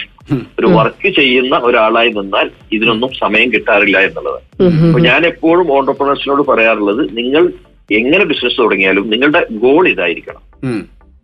ഒരു 0.58 0.66
വർക്ക് 0.66 1.08
ചെയ്യുന്ന 1.08 1.58
ഒരാളായി 1.58 2.10
നിന്നാൽ 2.10 2.50
ഇതിനൊന്നും 2.72 3.10
സമയം 3.20 3.52
കിട്ടാറില്ല 3.52 3.98
എന്നുള്ളത്. 3.98 4.62
അപ്പൊ 4.62 5.00
ഞാൻ 5.00 5.26
എപ്പോഴും 5.26 5.72
ഓണ്ടർപ്രണേഴ്സിനോട് 5.72 6.42
പറയാറുള്ളത് 6.42 7.16
നിങ്ങൾ 7.16 7.52
എങ്ങനെ 7.90 8.24
ബിസിനസ് 8.24 8.58
തുടങ്ങിയാലും 8.58 9.10
നിങ്ങളുടെ 9.10 9.46
ഗോൾ 9.52 9.88
ഇതായിരിക്കണം. 9.88 10.42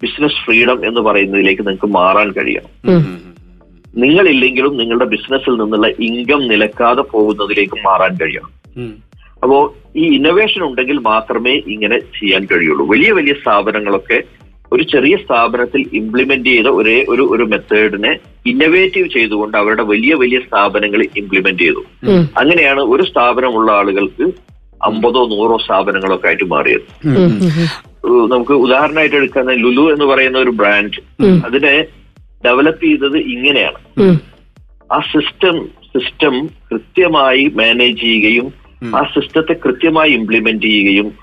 ബിസിനസ് 0.02 0.46
ഫ്രീഡം 0.46 0.86
എന്ന് 0.86 1.00
പറയുന്നതിലേക്ക് 1.00 1.62
നിങ്ങൾക്ക് 1.62 1.86
മാറാൻ 1.86 2.32
കഴിയണം. 2.32 2.92
നിങ്ങളില്ലെങ്കിലും 3.96 4.76
നിങ്ങളുടെ 4.76 5.04
ബിസിനസ്സിൽ 5.04 5.50
നിന്നുള്ള 5.50 5.86
ഇൻകം 5.86 6.48
നിലക്കാതെ 6.48 7.02
പോകുന്നതിലേക്ക് 7.02 7.74
മാറാൻ 7.86 8.16
കഴിയണം. 8.16 8.52
അപ്പോ 9.42 9.74
ഈ 9.96 10.14
ഇന്നോവേഷൻ 10.16 10.62
ഉണ്ടെങ്കിൽ 10.62 10.98
മാത്രമേ 10.98 11.50
ഇങ്ങനെ 11.50 11.98
ചെയ്യാൻ 11.98 12.44
കഴിയുള്ളൂ. 12.44 12.86
വലിയ 12.86 13.12
വലിയ 13.12 13.32
സ്ഥാപനങ്ങളൊക്കെ 13.32 14.22
ഒരു 14.73 14.82
ചെറിയ 14.82 15.16
സ്ഥാപനത്തിൽ 15.16 15.85
ഇംപ്ലിമെന്റ് 15.92 16.49
ചെയ്ത 16.49 16.66
ഒരേ 16.66 17.04
ഒരു 17.08 17.23
ഒരു 17.23 17.44
മെത്തേഡിനെ 17.44 18.18
ഇന്നവേറ്റീവ് 18.46 19.08
ചെയ്തുകൊണ്ട് 19.08 19.56
അവരുടെ 19.56 19.82
വലിയ 19.82 20.14
വലിയ 20.14 20.38
സ്ഥാപനങ്ങൾ 20.38 21.06
ഇംപ്ലിമെന്റ് 21.16 21.62
ചെയ്തു. 21.62 21.85
അങ്ങനെയാണ് 22.38 22.80
ഒരു 22.80 23.02
സ്ഥാപനമുള്ള 23.02 23.73
ആളുകൾക്ക് 23.73 24.32
അമ്പതോ 24.82 25.28
നൂറോ 25.28 25.58
സ്ഥാപനങ്ങളൊക്കെ 25.58 26.26
ആയിട്ട് 26.26 26.44
മാറിയത്. 26.44 26.82
നമുക്ക് 28.06 28.52
ഉദാഹരണമായിട്ട് 28.52 29.16
എടുക്കുന്ന 29.16 29.52
ലുലു 29.52 29.92
എന്ന് 29.92 30.04
പറയുന്ന 30.04 30.38
ഒരു 30.38 30.50
ബ്രാൻഡ് 30.50 31.25
അതിനെ 31.46 31.85
ഡെവലപ്പ് 32.44 32.85
ചെയ്തത് 32.85 33.18
ഇങ്ങനെയാണ്. 33.18 34.18
ആ 34.92 34.99
സിസ്റ്റം 34.99 35.66
സിസ്റ്റം 35.66 36.46
കൃത്യമായി 36.46 37.44
മാനേജ് 37.54 38.00
ചെയ്യുകയും 38.00 38.52
ആ 38.96 39.02
സിസ്റ്റത്തെ 39.02 39.52
കൃത്യമായി 39.52 40.11
ഇംപ്ലിമെന്റ് 40.11 40.62
ചെയ്യുകയും. 40.62 41.14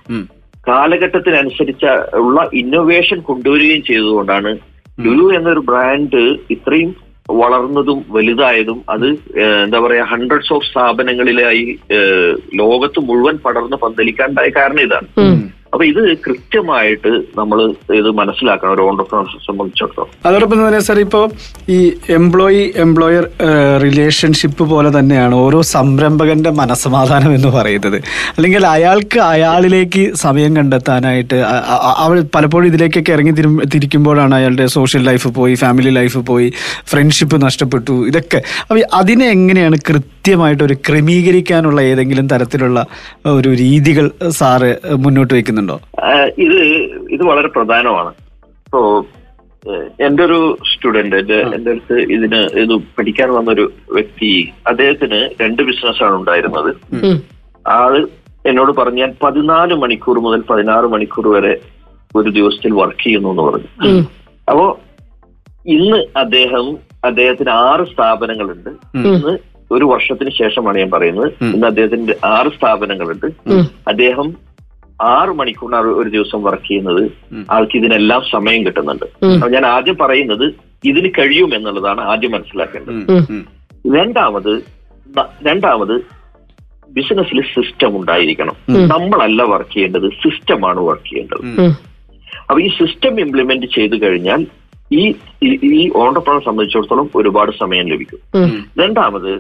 കാലഘട്ടത്തിനനുസരിച്ച 0.68 1.86
ഉള്ള 2.18 2.50
ഇന്നോവേഷൻ 2.54 3.20
കൊണ്ടുവരികയും 3.22 3.84
ചെയ്തുകൊണ്ടാണ് 3.84 4.52
ലുലു 4.98 5.26
എന്നൊരു 5.38 5.62
ബ്രാൻഡ് 5.70 6.22
ഇത്രയും 6.50 6.92
വളർന്നതും 7.42 8.00
വലുതായതും 8.10 8.80
അത് 8.90 9.08
എന്താ 9.64 9.80
പറയാ 9.80 10.04
ഹൺഡ്രഡ്സ് 10.04 10.54
ഓഫ് 10.54 10.68
സ്ഥാപനങ്ങളിലായി 10.70 11.64
ലോകത്ത് 12.54 13.00
മുഴുവൻ 13.00 13.38
പടർന്ന് 13.46 13.78
പന്തലിക്കാണ്ടായ 13.78 14.50
കാരണം 14.50 14.82
ഇതാണ്. 14.82 15.08
അപ്പൊ 15.74 15.86
ഇത് 15.86 16.18
കൃത്യമായിട്ട് 16.18 17.08
നമ്മൾ 17.38 17.74
ഇത് 17.96 18.12
മനസ്സിലാക്കണം 18.12 18.74
ഒരു 18.74 18.82
ഓണ്ടർപ്രണർഷിപ്പ് 18.82 19.46
സംബന്ധിച്ചിടത്തോളം. 19.46 20.08
അതോടൊപ്പം 20.26 20.68
തന്നെ 20.68 20.80
സാർ 20.80 21.00
ഇപ്പോൾ 21.00 21.32
ഈ 21.70 21.94
എംപ്ലോയി 22.10 22.74
എംപ്ലോയർ 22.76 23.30
റിലേഷൻഷിപ്പ് 23.82 24.64
പോലെ 24.64 25.00
തന്നെയാണ് 25.00 25.36
ഓരോ 25.36 25.62
സംരംഭകന്റെ 25.62 26.50
മനസ്സമാധാനം 26.50 27.36
എന്ന് 27.36 27.48
പറയുന്നത്. 27.48 27.96
അല്ലെങ്കിൽ 28.38 28.68
അയാൾക്ക് 28.68 29.20
അയാളിലേക്ക് 29.20 30.16
സമയം 30.16 30.56
കണ്ടെത്താനായിട്ട് 30.56 31.36
അവൾ 31.98 32.24
പലപ്പോഴും 32.36 32.68
ഇതിലേക്കൊക്കെ 32.68 33.12
ഇറങ്ങി 33.12 33.32
തിരും- 33.32 33.70
തിരിക്കുമ്പോഴാണ് 33.70 34.36
അയാളുടെ 34.36 34.66
സോഷ്യൽ 34.66 35.04
ലൈഫ് 35.04 35.28
പോയി 35.28 35.54
ഫാമിലി 35.54 35.90
ലൈഫ് 35.90 36.18
പോയി 36.18 36.54
ഫ്രണ്ട്ഷിപ്പ് 36.86 37.46
നഷ്ടപ്പെട്ടു 37.46 38.08
ഇതൊക്കെ. 38.08 38.44
അപ്പൊ 38.62 38.82
അതിനെ 38.94 39.26
എങ്ങനെയാണ് 39.26 39.76
കൃത്യമായിട്ട് 39.76 40.13
ഒരു 40.62 40.74
ക്രമീകരിക്കാനുള്ള 40.74 41.82
ഏതെങ്കിലും 41.82 42.28
തരത്തിലുള്ള 42.28 42.86
ഒരു 43.26 43.50
രീതികൾ 43.50 44.12
സാറ് 44.30 44.78
മുന്നോട്ട് 44.96 45.34
വെക്കുന്നുണ്ടോ 45.34 45.82
ഇത് 46.38 46.60
ഇത് 47.12 47.24
വളരെ 47.24 47.48
പ്രധാനമാണ്. 47.48 48.10
ഇപ്പോ 48.68 49.06
എന്റെ 50.04 50.06
എന്റെ 50.06 50.24
ഒരു 50.24 50.58
സ്റ്റുഡന്റ് 50.74 51.16
എന്റെ 51.16 51.36
എന്റെ 51.56 51.72
അടുത്ത് 51.72 51.94
ഇതിന് 51.94 52.36
ഇത് 52.36 52.76
പഠിക്കാൻ 52.98 53.34
വന്നൊരു 53.34 53.74
വ്യക്തി 53.92 54.52
അദ്ദേഹത്തിന് 54.68 55.30
രണ്ട് 55.42 55.64
ബിസിനസ്സാണ് 55.64 56.16
ഉണ്ടായിരുന്നത്. 56.16 56.76
ആൾ 57.68 58.08
എന്നോട് 58.46 58.72
പറഞ്ഞു 58.72 59.00
ഞാൻ 59.00 59.14
പതിനാല് 59.24 59.74
മണിക്കൂർ 59.74 60.20
മുതൽ 60.20 60.42
പതിനാറ് 60.42 60.86
മണിക്കൂർ 60.86 61.28
വരെ 61.28 61.60
ഒരു 62.16 62.30
ദിവസത്തിൽ 62.30 62.74
വർക്ക് 62.74 63.04
ചെയ്യുന്നു 63.04 63.30
എന്ന് 63.30 63.44
പറഞ്ഞു. 63.44 64.02
അപ്പോ 64.50 64.80
ഇന്ന് 65.66 66.06
അദ്ദേഹം 66.18 66.78
അദ്ദേഹത്തിന് 67.06 67.50
ആറ് 67.50 67.94
സ്ഥാപനങ്ങളുണ്ട്. 67.94 68.70
ഇന്ന് 68.96 69.53
ഒരു 69.72 69.86
വർഷത്തിന് 69.86 70.30
ശേഷമാണ് 70.30 70.78
ഞാൻ 70.78 70.92
പറയുന്നത്. 70.92 71.34
ഇന്ന് 71.42 71.68
അദ്ദേഹത്തിന്റെ 71.68 72.16
ആറ് 72.26 72.48
സ്ഥാപനങ്ങളുണ്ട്. 72.48 73.26
അദ്ദേഹം 73.88 74.34
ആറ് 75.02 75.30
മണിക്കൂറിനാണ് 75.30 75.86
ഒരു 75.86 76.10
ദിവസം 76.10 76.44
വർക്ക് 76.44 76.68
ചെയ്യുന്നത്. 76.68 77.12
ആൾക്ക് 77.52 77.78
ഇതിനെല്ലാം 77.78 78.22
സമയം 78.32 78.66
കിട്ടുന്നുണ്ട്. 78.66 79.26
അപ്പൊ 79.26 79.50
ഞാൻ 79.50 79.66
ആദ്യം 79.66 79.98
പറയുന്നത് 80.02 80.54
ഇതിന് 80.84 81.10
കഴിയും 81.20 81.56
എന്നുള്ളതാണ് 81.56 82.02
ആദ്യം 82.02 82.32
മനസ്സിലാക്കേണ്ടത്. 82.32 83.22
രണ്ടാമത് 83.98 84.64
രണ്ടാമത് 85.46 86.02
ബിസിനസ്സിൽ 86.90 87.42
സിസ്റ്റം 87.42 87.98
ഉണ്ടായിരിക്കണം. 87.98 88.56
നമ്മളല്ല 88.70 89.44
വർക്ക് 89.44 89.74
ചെയ്യേണ്ടത് 89.74 90.10
സിസ്റ്റമാണ് 90.10 90.80
വർക്ക് 90.80 91.10
ചെയ്യേണ്ടത്. 91.10 91.68
അപ്പൊ 92.42 92.60
ഈ 92.60 92.68
സിസ്റ്റം 92.68 93.20
ഇംപ്ലിമെന്റ് 93.20 93.66
ചെയ്തു 93.66 93.96
കഴിഞ്ഞാൽ 94.02 94.46
ഈ 94.94 95.14
ഈ- 95.44 95.92
ഓണ്ടർപ്രണർ 95.96 96.44
സംബന്ധിച്ചിടത്തോളം 96.44 97.10
ഒരുപാട് 97.16 97.52
സമയം 97.60 97.88
ലഭിക്കും. 97.88 98.20
രണ്ടാമത് 98.80 99.36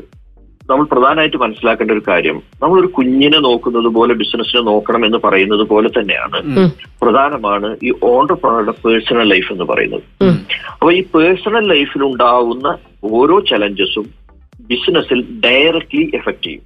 നമ്മൾ 0.70 0.84
പ്രധാനമായിട്ട് 0.84 1.38
മനസ്സിലാക്കേണ്ട 1.38 1.92
ഒരു 1.92 2.02
കാര്യം 2.08 2.42
നമ്മൾ 2.63 2.80
ഒരു 2.80 2.88
കുഞ്ഞിനെ 2.88 3.39
നോക്കുന്നത് 3.39 3.86
പോലെ 3.86 4.13
ബിസിനസ്സിനെ 4.13 4.62
നോക്കണം 4.62 5.06
എന്ന് 5.06 5.18
പറയുന്നത് 5.18 5.63
പോലെ 5.63 5.89
തന്നെയാണ് 5.89 6.44
പ്രധാനമാണ് 7.02 7.78
ഈ 7.84 7.94
ഓണ്ടർപ്രണറുടെ 8.04 8.72
പേഴ്സണൽ 8.72 9.30
ലൈഫ് 9.30 9.52
എന്ന് 9.52 9.63
പറയുന്നത്. 9.63 10.02
അപ്പൊ 10.72 10.92
ഈ 10.92 11.04
പേഴ്സണൽ 11.04 11.68
ലൈഫിൽ 11.68 12.04
ഉണ്ടാവുന്ന 12.04 12.78
ഓരോ 13.04 13.39
ചലഞ്ചസും 13.39 14.06
ബിസിനസ്സിൽ 14.62 15.39
ഡയറക്ട്ലി 15.46 16.12
എഫക്ട് 16.13 16.46
ചെയ്യും. 16.46 16.62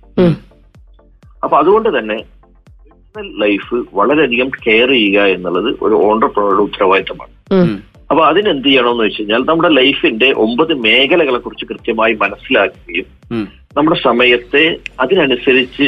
അപ്പൊ 1.43 1.57
അതുകൊണ്ട് 1.57 1.99
തന്നെ 1.99 2.15
പേഴ്സണൽ 2.15 3.39
ലൈഫ് 3.39 3.83
വളരെയധികം 3.93 4.49
കെയർ 4.67 4.89
ചെയ്യുക 4.89 5.21
എന്നുള്ളത് 5.21 5.75
ഒരു 5.81 5.95
ഓണ്ടർപ്രണറുടെ 5.95 6.61
ഉത്തരവാദിത്തമാണ്. 6.61 7.53
അപ്പൊ 8.09 8.21
അതിനെന്ത് 8.25 8.67
ചെയ്യണമെന്ന് 8.67 9.03
വെച്ച് 9.03 9.19
കഴിഞ്ഞാൽ 9.21 9.43
നമ്മുടെ 9.47 9.69
ലൈഫിന്റെ 9.69 10.31
ഒമ്പത് 10.45 10.73
മേഖലകളെ 10.73 11.37
കുറിച്ച് 11.37 11.65
കൃത്യമായി 11.65 12.13
മനസ്സിലാക്കുകയും 12.13 13.07
നമ്മുടെ 13.77 13.97
സമയത്തെ 14.03 14.63
അതിനനുസരിച്ച് 14.99 15.87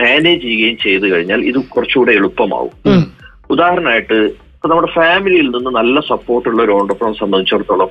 മാനേജ് 0.00 0.42
ചെയ്യുകയും 0.42 0.76
ചെയ്തു 0.76 1.06
കഴിഞ്ഞാൽ 1.12 1.40
ഇത് 1.44 1.58
കുറച്ചുകൂടെ 1.68 2.12
എളുപ്പമാവും. 2.12 2.74
ഉദാഹരണമായിട്ട് 3.50 4.18
ഇപ്പൊ 4.54 4.68
നമ്മുടെ 4.68 4.92
ഫാമിലിയിൽ 4.92 5.48
നിന്ന് 5.50 5.70
നല്ല 5.70 6.00
സപ്പോർട്ടുള്ള 6.00 6.62
ഒരു 6.62 6.72
ഓണ്ടർപ്രണർ 6.72 7.14
സംബന്ധിച്ചിടത്തോളം 7.18 7.90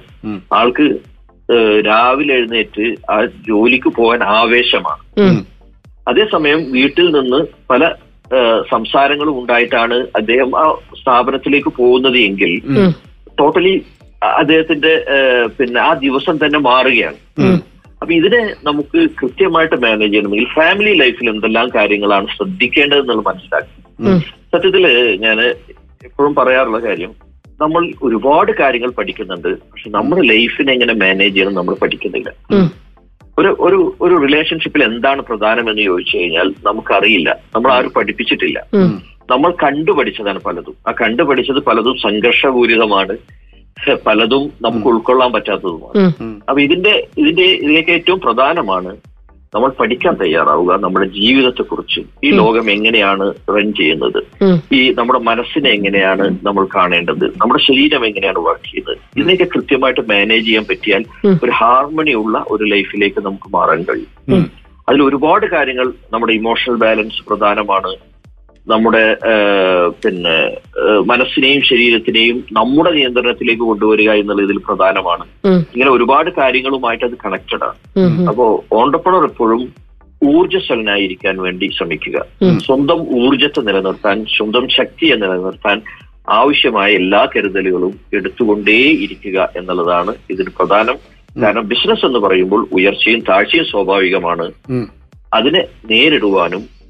ആൾക്ക് 0.53 0.85
രാവിലെ 1.87 2.33
എഴുന്നേറ്റ് 2.33 2.95
ആ 3.11 3.25
ജോലിക്ക് 3.25 3.89
പോകാൻ 3.89 4.23
ആവേശമാണ്. 4.23 5.03
അതേസമയം 6.07 6.71
വീട്ടിൽ 6.71 7.07
നിന്ന് 7.19 7.39
പല 7.69 7.91
സംസാരങ്ങളും 8.71 9.39
ഉണ്ടായിട്ടാണ് 9.39 10.07
അദ്ദേഹം 10.15 10.51
ആ 10.59 10.65
സ്ഥാപനത്തിലേക്ക് 11.01 11.71
പോകുന്നത് 11.77 12.17
എങ്കിൽ 12.17 12.51
ടോട്ടലി 13.37 13.73
അദ്ദേഹത്തിന്റെ 14.39 14.93
പിന്നെ 15.57 15.79
ആ 15.81 15.91
ദിവസം 16.05 16.35
തന്നെ 16.43 16.59
മാറുകയാണ്. 16.69 17.17
അപ്പൊ 18.01 18.11
ഇതിനെ 18.13 18.41
നമുക്ക് 18.63 18.99
കൃത്യമായിട്ട് 19.19 19.77
മാനേജ് 19.83 20.11
ചെയ്യണമെങ്കിൽ 20.13 20.47
ഫാമിലി 20.53 20.93
ലൈഫിൽ 21.01 21.29
എന്തെല്ലാം 21.29 21.67
കാര്യങ്ങളാണ് 21.75 22.27
ശ്രദ്ധിക്കേണ്ടത് 22.35 23.01
എന്നുള്ളത് 23.03 23.27
മനസ്സിലാക്കി 23.27 23.75
സത്യത്തിൽ 24.53 24.85
ഞാൻ 25.25 25.39
എപ്പോഴും 26.07 26.33
പറയാറുള്ള 26.35 26.79
കാര്യം 26.85 27.11
നമ്മൾ 27.61 27.83
ഒരുപാട് 28.03 28.51
കാര്യങ്ങൾ 28.61 28.91
പഠിക്കുന്നുണ്ട് 28.99 29.49
പക്ഷെ 29.71 29.89
നമ്മുടെ 29.89 30.21
ലൈഫിനെ 30.31 30.71
എങ്ങനെ 30.73 30.93
മാനേജ് 31.03 31.33
ചെയ്യണം 31.35 31.57
നമ്മൾ 31.59 31.75
പഠിക്കുന്നില്ല. 31.83 32.29
ഒരു 33.37 33.49
ഒരു 33.65 33.77
ഒരു 34.01 34.15
റിലേഷൻഷിപ്പിൽ 34.25 34.81
എന്താണ് 34.87 35.21
പ്രധാനം 35.29 35.69
എന്ന് 35.69 35.83
ചോദിച്ചു 35.89 36.15
കഴിഞ്ഞാൽ 36.17 36.47
നമുക്കറിയില്ല. 36.67 37.29
നമ്മൾ 37.55 37.69
ആരും 37.75 37.93
പഠിപ്പിച്ചിട്ടില്ല 37.97 38.59
നമ്മൾ 39.31 39.51
കണ്ടുപഠിച്ചതാണ് 39.63 40.39
പലതും. 40.39 40.75
ആ 40.87 40.91
കണ്ടുപഠിച്ചത് 40.91 41.63
പലതും 41.63 41.97
സംഘർഷപൂരിതമാണ്. 41.97 43.17
പലതും 44.07 44.51
നമുക്ക് 44.61 44.87
ഉൾക്കൊള്ളാൻ 44.87 45.31
പറ്റാത്തതുമാണ്. 45.33 46.07
അപ്പൊ 46.49 46.61
ഇതിന്റെ 46.61 47.07
ഇതിന്റെ 47.17 47.41
ഇതിലേക്ക് 47.41 47.89
ഏറ്റവും 47.89 48.19
പ്രധാനമാണ് 48.19 48.97
നമ്മൾ 49.55 49.69
പഠിക്കാൻ 49.69 50.13
തയ്യാറാവുക 50.13 50.79
നമ്മുടെ 50.79 51.05
ജീവിതത്തെ 51.05 51.61
കുറിച്ച് 51.61 52.01
ഈ 52.23 52.31
ലോകം 52.31 52.71
എങ്ങനെയാണ് 52.71 53.33
റൺ 53.49 53.73
ചെയ്യുന്നത് 53.73 54.23
ഈ 54.73 54.91
നമ്മുടെ 54.91 55.19
മനസ്സിനെ 55.19 55.69
എങ്ങനെയാണ് 55.69 56.37
നമ്മൾ 56.43 56.67
കാണേണ്ടത് 56.75 57.25
നമ്മുടെ 57.25 57.63
ശരീരം 57.63 58.05
എങ്ങനെയാണ് 58.05 58.39
വർക്ക് 58.39 58.65
ചെയ്യുന്നത് 58.65 58.97
ഇതിനെയൊക്കെ 59.17 59.43
കൃത്യമായിട്ട് 59.43 60.01
മാനേജ് 60.01 60.45
ചെയ്യാൻ 60.45 60.65
പറ്റിയാൽ 60.69 61.05
ഒരു 61.43 61.51
ഹാർമണി 61.51 62.13
ഉള്ള 62.13 62.45
ഒരു 62.47 62.63
ലൈഫിലേക്ക് 62.63 63.25
നമുക്ക് 63.25 63.49
മാറാൻ 63.49 63.83
കഴിയും. 63.83 64.51
അതിൽ 64.89 65.03
ഒരുപാട് 65.03 65.45
കാര്യങ്ങൾ 65.45 65.93
നമ്മുടെ 66.13 66.33
ഇമോഷണൽ 66.33 66.75
ബാലൻസ് 66.75 67.25
പ്രധാനമാണ്. 67.27 68.10
നമ്മുടെ 68.67 69.17
പിന്നെ 70.05 70.57
മനസ്സിനെയും 71.05 71.61
ശരീരത്തിനെയും 71.61 72.43
നമ്മുടെ 72.51 72.91
നിയന്ത്രണത്തിലേക്ക് 72.91 73.61
കൊണ്ടുവരിക 73.61 74.11
എന്നുള്ള 74.11 74.41
ഇതിൽ 74.41 74.57
പ്രധാനമാണ്. 74.57 75.25
ഇങ്ങനെ 75.47 75.91
ഒരുപാട് 75.91 76.29
കാര്യങ്ങളുമായിട്ട് 76.29 77.05
അത് 77.05 77.11
കണക്റ്റഡ് 77.25 77.63
ആണ്. 77.63 78.27
അപ്പോ 78.27 78.63
ഓണ്ടർപ്രണർ 78.71 79.23
എപ്പോഴും 79.23 79.73
ഊർജസ്വലനായിരിക്കാൻ 80.25 81.37
വേണ്ടി 81.37 81.71
ശ്രമിക്കുക. 81.77 82.25
സ്വന്തം 82.57 82.99
ഊർജത്തെ 83.23 83.61
നിലനിർത്താൻ 83.61 84.25
സ്വന്തം 84.37 84.67
ശക്തിയെ 84.69 85.15
നിലനിർത്താൻ 85.15 85.81
ആവശ്യമായ 86.29 86.91
എല്ലാ 86.91 87.27
കരുതലുകളും 87.35 87.99
എടുത്തുകൊണ്ടേ 88.13 88.81
ഇരിക്കുക 89.05 89.49
എന്നുള്ളതാണ് 89.55 90.15
ഇതിന് 90.29 90.49
പ്രധാനം. 90.59 90.95
കാരണം 91.41 91.67
ബിസിനസ് 91.67 92.05
എന്ന് 92.05 92.19
പറയുമ്പോൾ 92.19 92.67
ഉയർച്ചയും 92.71 93.19
താഴ്ചയും 93.19 93.65
സ്വാഭാവികമാണ്. 93.65 94.51
അതിനെ 95.33 95.65
നേരിടുവാനും 95.91 96.80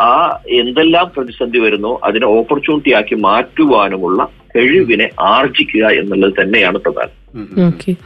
ആ 0.00 0.38
എന്തെല്ലാം 0.48 1.12
പ്രതിസന്ധി 1.16 1.58
വരുന്നോ 1.58 2.00
അതിനെ 2.04 2.26
ഓപ്പർച്യൂണിറ്റി 2.26 2.92
ആക്കി 2.92 3.14
മാറ്റുവാനുമുള്ള 3.14 4.28
കഴിവിനെ 4.56 5.10
ആർജിക്കുക 5.20 5.86
എന്നുള്ളത് 5.86 6.32
തന്നെയാണ് 6.42 6.78
പ്രധാനം. 6.78 7.66
ഓക്കെ 7.66 7.96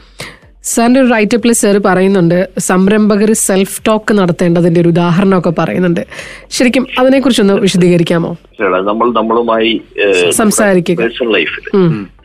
സാറിന്റെ 0.63 1.01
ഒരു 1.01 1.09
റൈറ്റപ്പിൽ 1.11 1.51
സാർ 1.51 1.77
പറയുന്നുണ്ട് 1.85 2.49
സംരംഭകർ 2.59 3.33
സെൽഫ് 3.33 3.81
ടോക്ക് 3.87 4.13
നടത്തേണ്ടതിന്റെ 4.13 4.81
ഒരു 4.81 4.87
ഉദാഹരണമൊക്കെ 4.87 5.49
പറയുന്നുണ്ട്. 5.49 6.07
ശരിക്കും 6.49 6.87
അതിനെക്കുറിച്ചൊന്ന് 6.99 7.53
വിശദീകരിക്കാമോ? 7.53 8.35
നമ്മൾ 8.61 9.13
നമ്മളുമായി 9.13 9.81
സംസാരിക്കുക. 10.29 10.95
പേഴ്സണൽ 10.95 11.33
ലൈഫിൽ 11.33 11.69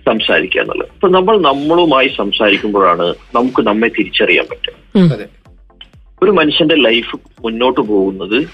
സംസാരിക്കുക 0.07 0.61
എന്നുള്ളത്. 0.61 0.89
ഇപ്പൊ 0.93 1.09
നമ്മൾ 1.09 1.41
നമ്മളുമായി 1.41 2.09
സംസാരിക്കുമ്പോഴാണ് 2.17 3.15
നമുക്ക് 3.35 3.63
നമ്മെ 3.63 3.89
തിരിച്ചറിയാൻ 3.89 4.45
പറ്റുക. 4.51 4.75
അതെ. 5.13 5.27
ഒരു 6.23 6.31
മനുഷ്യന്റെ 6.31 6.75
ലൈഫ് 6.75 7.17
മുന്നോട്ട് 7.45 7.81
പോകുന്നത് 7.81 8.47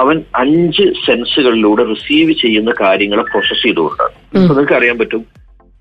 അവൻ 0.00 0.22
അഞ്ച് 0.34 0.84
സെൻസുകളിലൂടെ 1.06 1.84
റിസീവ് 1.84 2.32
ചെയ്യുന്ന 2.32 2.72
കാര്യങ്ങളെ 2.80 3.22
പ്രോസസ് 3.22 3.62
ചെയ്തുകൊണ്ടാണ് 3.62 4.14
ഇപ്പൊ 4.34 4.54
നിങ്ങൾക്ക് 4.54 4.72
അറിയാൻ 4.72 4.98
പറ്റും 4.98 5.22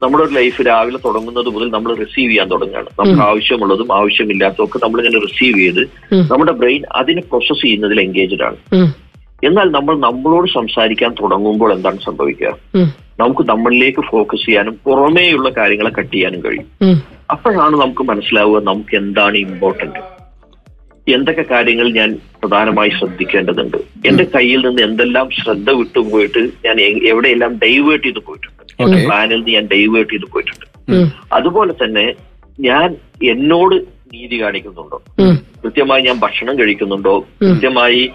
നമ്മുടെ 0.03 0.23
ഒരു 0.23 0.33
ലൈഫ് 0.33 0.61
രാവിലെ 0.67 0.99
തുടങ്ങുന്നത് 1.05 1.49
മുതൽ 1.55 1.69
നമ്മൾ 1.69 1.95
റിസീവ് 1.95 2.29
ചെയ്യാൻ 2.31 2.47
തുടങ്ങുകയാണ്. 2.51 2.89
നമുക്ക് 2.99 3.21
ആവശ്യമുള്ളതും 3.21 3.89
ആവശ്യമില്ലാത്തതും 3.93 4.63
ഒക്കെ 4.63 4.79
നമ്മൾ 4.83 4.99
ഇങ്ങനെ 5.01 5.21
റിസീവ് 5.25 5.59
ചെയ്ത് 5.59 5.83
നമ്മുടെ 6.31 6.51
ബ്രെയിൻ 6.51 6.83
അതിനെ 6.95 7.21
പ്രോസസ് 7.21 7.61
ചെയ്യുന്നതിൽ 7.61 8.01
എൻഗേജ്ഡ് 8.01 8.43
ആണ്. 8.43 8.57
എന്നാൽ 9.43 9.67
നമ്മൾ 9.71 9.99
നമ്മളോട് 9.99 10.47
സംസാരിക്കാൻ 10.53 11.11
തുടങ്ങുമ്പോൾ 11.21 11.73
എന്താണ് 11.73 11.99
സംഭവിക്കുക? 12.05 12.51
നമുക്ക് 13.19 13.43
നമ്മളിലേക്ക് 13.49 14.01
ഫോക്കസ് 14.09 14.45
ചെയ്യാനും 14.45 14.79
പുറമേയുള്ള 14.85 15.49
കാര്യങ്ങളെ 15.49 15.91
കട്ട് 15.99 16.13
ചെയ്യാനും 16.13 16.41
കഴിയും. 16.45 16.67
അപ്പോഴാണ് 17.31 17.75
നമുക്ക് 17.81 18.03
മനസ്സിലാവുക 18.03 18.59
നമുക്ക് 18.63 18.95
എന്താണ് 18.95 19.37
ഇമ്പോർട്ടന്റ് 19.37 20.18
എന്തൊക്കെ 21.13 21.41
കാര്യങ്ങൾ 21.41 21.91
ഞാൻ 21.91 22.19
പ്രധാനമായി 22.41 22.89
ശ്രദ്ധിക്കേണ്ടതുണ്ട്? 22.89 23.77
എന്റെ 24.07 24.23
കയ്യിൽ 24.23 24.67
നിന്ന് 24.67 24.81
എന്തെല്ലാം 24.81 25.29
ശ്രദ്ധ 25.43 25.69
വിട്ടുപോയിട്ട് 25.69 26.39
ഞാൻ 26.39 26.81
എവിടെയെല്ലാം 26.81 27.59
ഡൈവേർട്ട് 27.63 28.07
ചെയ്ത് 28.07 28.19
പോയിട്ടുണ്ട്. 28.19 28.83
എന്റെ. 28.83 29.07
പ്ലാനിൽ 29.07 29.35
നിന്ന് 29.35 29.49
ഞാൻ 29.49 29.67
ഡൈവേർട്ട് 29.73 30.13
ചെയ്ത് 30.13 30.31
പോയിട്ടുണ്ട്. 30.33 30.91
അതുപോലെ 31.33 31.73
തന്നെ 31.73 32.13
ഞാൻ 32.59 32.95
എന്നോട് 33.23 33.75
നീതി 34.13 34.41
കാണിക്കുന്നുണ്ടോ? 34.41 35.03
കൃത്യമായി 35.63 36.01
ഞാൻ 36.01 36.19
ഭക്ഷണം 36.19 36.59
കഴിക്കുന്നുണ്ടോ? 36.59 37.27
കൃത്യമായി 37.53 38.11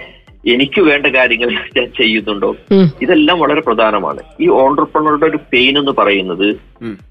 എനിക്ക് 0.48 0.80
വേണ്ട 0.80 1.06
കാര്യങ്ങൾ 1.06 1.54
ഞാൻ 1.76 1.86
ചെയ്യുന്നുണ്ടോ? 1.86 2.56
ഇതെല്ലാം 3.02 3.38
വളരെ 3.38 3.60
പ്രധാനമാണ്. 3.60 4.18
ഈ 4.40 4.48
ഓണ്ടർപ്രണറുടെ 4.48 5.26
ഒരു 5.26 5.36
പെയിൻ 5.36 5.78
എന്ന് 5.78 5.92
പറയുന്നത്. 5.92 6.56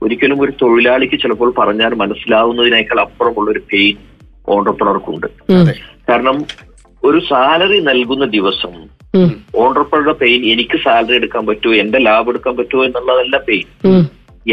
ഒരിക്കലും 0.03 0.41
ഒരു 0.41 0.51
തൊഴിലാളിക്ക് 0.51 1.19
ചിലപ്പോൾ 1.19 1.53
പറഞ്ഞാൽ 1.57 1.93
മനസ്സിലാവുന്നതിനേക്കാൾ 1.95 2.99
അപ്പുറമുള്ള 2.99 3.51
ഒരു 3.51 3.59
പെയിൻ. 3.59 3.95
ഓണ്ടർപ്രണർക്കുണ്ട്. 4.47 5.27
കാരണം 6.09 6.37
ഒരു 7.03 7.19
സാലറി 7.29 7.79
നൽകുന്ന 7.89 8.25
ദിവസം 8.35 8.73
ഓണ്ടർപ്രണറുടെ 9.63 10.15
പെയിൻ 10.21 10.41
എനിക്ക് 10.51 10.77
സാലറി 10.83 11.15
എടുക്കാൻ 11.19 11.43
പറ്റുമോ? 11.47 11.73
എന്റെ 11.83 11.99
ലാഭം 12.07 12.29
എടുക്കാൻ 12.31 12.53
പറ്റുമോ 12.59 12.83
എന്നുള്ളതല്ല 12.87 13.37
പെയിൻ 13.49 13.67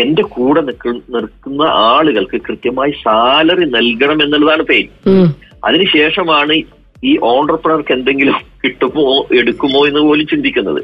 എന്റെ 0.03 0.23
കൂടെ 0.35 0.61
നിൽക്കുന്ന 0.67 1.15
നിൽക്കുന്ന 1.15 1.63
ആളുകൾക്ക് 1.93 2.39
കൃത്യമായി 2.49 2.93
സാലറി 3.05 3.67
നൽകണം 3.77 4.19
എന്നുള്ളതാണ് 4.25 4.65
പെയിൻ 4.73 4.89
അതിനുശേഷമാണ് 5.69 6.57
ഈ 7.11 7.13
ഓണ്ടർപ്രണർക്ക് 7.33 7.93
എന്തെങ്കിലും 7.97 8.39
കിട്ടുമോ 8.63 9.05
എടുക്കുമോ 9.41 9.81
എന്ന് 9.89 10.01
പോലും 10.07 10.27
ചിന്തിക്കുന്നത്. 10.33 10.81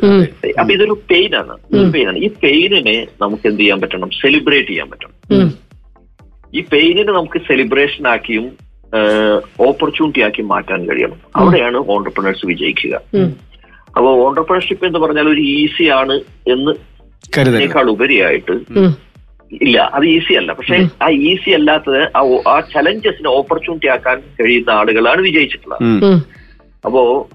അപ്പൊ 0.61 0.71
ഇതൊരു 0.77 0.95
പെയിനാണ് 1.11 1.55
പെയിനാണ് 1.95 2.19
ഈ 2.27 2.29
പെയിനിനെ 2.45 2.97
നമുക്ക് 3.23 3.47
എന്ത് 3.51 3.61
ചെയ്യാൻ 3.62 3.81
പറ്റണം? 3.83 4.11
സെലിബ്രേറ്റ് 4.23 4.69
ചെയ്യാൻ 4.69 4.88
പറ്റണം. 4.92 5.14
ഈ 6.59 6.62
പെയിനിനെ 6.73 7.12
നമുക്ക് 7.19 7.40
സെലിബ്രേഷൻ 7.49 8.05
ആക്കിയും 8.14 8.47
ഓപ്പർച്യൂണിറ്റി 9.61 10.20
ആക്കി 10.20 10.42
മാറ്റാൻ 10.42 10.88
കഴിയും. 10.88 11.12
അവിടെയാണ് 11.37 11.77
ഓണ്ടർപ്രണേഴ്സ് 11.77 12.46
വിജയിക്കുക. 12.46 12.94
അപ്പോൾ 13.96 14.27
ഓണ്ടർപ്രണർഷിപ്പ് 14.27 14.87
എന്ന് 14.87 14.99
പറഞ്ഞാൽ 14.99 15.29
ഒരു 15.29 15.40
ഈസി 15.40 15.85
ആണ് 15.85 16.20
എന്ന് 16.49 16.75
അതിനേക്കാൾ 17.38 17.90
ഉപരിയായിട്ട് 17.90 18.57
ഇല്ല 19.53 19.90
അത് 19.94 20.05
ഈസി 20.07 20.35
അല്ല. 20.35 20.53
പക്ഷെ 20.53 20.88
ആ 21.03 21.09
ഈസി 21.09 21.51
അല്ലാത്തത് 21.51 22.03
ആ 22.49 22.61
ചലഞ്ചസിന് 22.61 23.29
ഓപ്പർച്യൂണിറ്റി 23.29 23.87
ആക്കാൻ 23.87 24.22
കഴിയുന്ന 24.40 24.70
ആളുകളാണ് 24.70 25.20
വിജയിച്ചിട്ടുള്ളത്. 25.20 25.83
അപ്പോ 26.85 27.29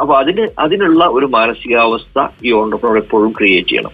അപ്പൊ 0.00 0.14
അതിന് 0.16 0.48
അതിനുള്ള 0.58 1.04
ഒരു 1.06 1.26
മാനസികാവസ്ഥ 1.26 2.26
ഈ 2.44 2.52
ഓണ്ടർപ്രണർ 2.52 2.96
എപ്പോഴും 2.96 3.32
ക്രിയേറ്റ് 3.38 3.68
ചെയ്യണം. 3.68 3.92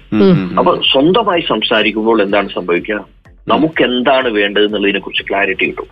അപ്പൊ 0.58 0.80
സ്വന്തമായി 0.92 1.40
സംസാരിക്കുമ്പോൾ 1.40 2.22
എന്താണ് 2.22 2.48
സംഭവിക്കുക? 2.48 3.04
നമുക്ക് 3.48 3.82
എന്താണ് 3.82 4.28
വേണ്ടത് 4.28 4.64
എന്നുള്ളതിനെ 4.64 4.98
കുറിച്ച് 4.98 5.28
ക്ലാരിറ്റി 5.28 5.66
കിട്ടും 5.66 5.88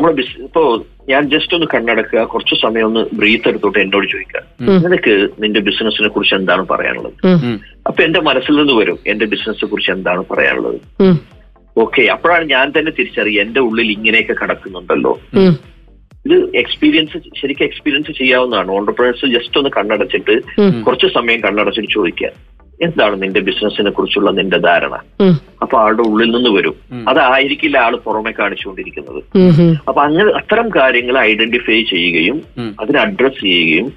ബിസ് 0.00 0.42
ഇപ്പോ 0.42 0.84
ഞാൻ 1.08 1.30
ജസ്റ്റ് 1.30 1.54
ഒന്ന് 1.54 1.66
കണ്ണടക്കുക 1.74 2.22
കുറച്ച് 2.22 2.54
സമയം 2.62 2.86
ഒന്ന് 2.86 3.06
ബ്രീത്ത് 3.12 3.48
എടുത്തോട്ട് 3.48 3.78
എന്നോട് 3.78 4.06
ചോദിക്കുക. 4.06 4.40
നിനക്ക് 4.60 5.28
നിന്റെ 5.38 5.60
ബിസിനസിനെ 5.60 6.08
കുറിച്ച് 6.08 6.34
എന്താണ് 6.34 6.66
പറയാനുള്ളത്. 6.68 7.58
അപ്പൊ 7.86 8.04
എന്റെ 8.04 8.20
മനസ്സിൽ 8.20 8.56
നിന്ന് 8.56 8.72
വരും 8.72 8.98
എന്റെ 9.06 9.24
ബിസിനസിനെ 9.24 9.68
കുറിച്ച് 9.68 9.90
എന്താണ് 9.90 10.24
പറയാനുള്ളത്? 10.30 10.80
ഓക്കെ 11.76 12.02
അപ്പോഴാണ് 12.02 12.44
ഞാൻ 12.50 12.72
തന്നെ 12.78 12.92
തിരിച്ചറിയുക 12.92 13.42
എന്റെ 13.42 13.60
ഉള്ളിൽ 13.60 13.92
ഇങ്ങനെയൊക്കെ 13.92 14.32
കിടക്കുന്നുണ്ടല്ലോ. 14.32 15.20
ഇത് 16.26 16.56
എക്സ്പീരിയൻസ് 16.56 17.40
ശരിക്കും 17.40 17.64
എക്സ്പീരിയൻസ് 17.64 18.18
ചെയ്യാവുന്നതാണ്. 18.18 18.70
ഓണ്ടർപ്രണേഴ്സ് 18.70 19.26
ജസ്റ്റ് 19.26 19.58
ഒന്ന് 19.58 19.70
കണ്ണടച്ചിട്ട്. 19.70 20.42
കുറച്ച് 20.82 21.06
സമയം 21.06 21.40
കണ്ണടച്ചിട്ട് 21.40 21.88
ചോദിക്കുക. 21.92 22.28
എന്താണ് 22.82 23.22
നിന്റെ 23.22 23.40
ബിസിനസിനെ 23.40 23.90
കുറിച്ചുള്ള 23.90 24.30
നിന്റെ 24.30 24.58
ധാരണ? 24.58 24.94
അപ്പൊ 25.62 25.78
ആളുടെ 25.78 26.02
ഉള്ളിൽ 26.02 26.30
നിന്ന് 26.30 26.50
വരും. 26.50 26.74
അതായിരിക്കില്ല 27.08 27.78
ആൾ 27.78 27.96
പുറമെ 27.96 28.30
കാണിച്ചുകൊണ്ടിരിക്കുന്നത്. 28.30 29.20
അപ്പൊ 29.88 30.02
അങ്ങനെ 30.02 30.30
അത്തരം 30.30 30.68
കാര്യങ്ങൾ 30.68 31.18
ഐഡന്റിഫൈ 31.18 31.82
ചെയ്യുകയും. 31.82 32.42
അതിനെ 32.80 33.00
അഡ്രസ് 33.00 33.40
ചെയ്യുകയും. 33.40 33.92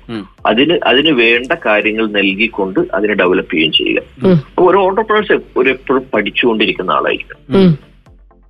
അതിന് 0.45 0.79
അതിന് 0.83 1.09
വേണ്ട 1.09 1.51
കാര്യങ്ങൾ 1.65 2.07
നൽകിക്കൊണ്ട് 2.07 2.79
അതിനെ 2.93 3.13
ഡെവലപ്പ് 3.13 3.51
ചെയ്യുകയും 3.53 3.71
ചെയ്യുക. 3.71 4.01
അപ്പൊ 4.47 4.71
ഒരു 4.71 4.77
ഓണ്ടർപ്രണേഴ്സ് 4.77 5.41
ഒരു 5.57 5.69
എപ്പോഴും 5.69 6.05
പഠിച്ചുകൊണ്ടിരിക്കുന്ന 6.13 6.91
ആളായിരിക്കും 6.91 7.77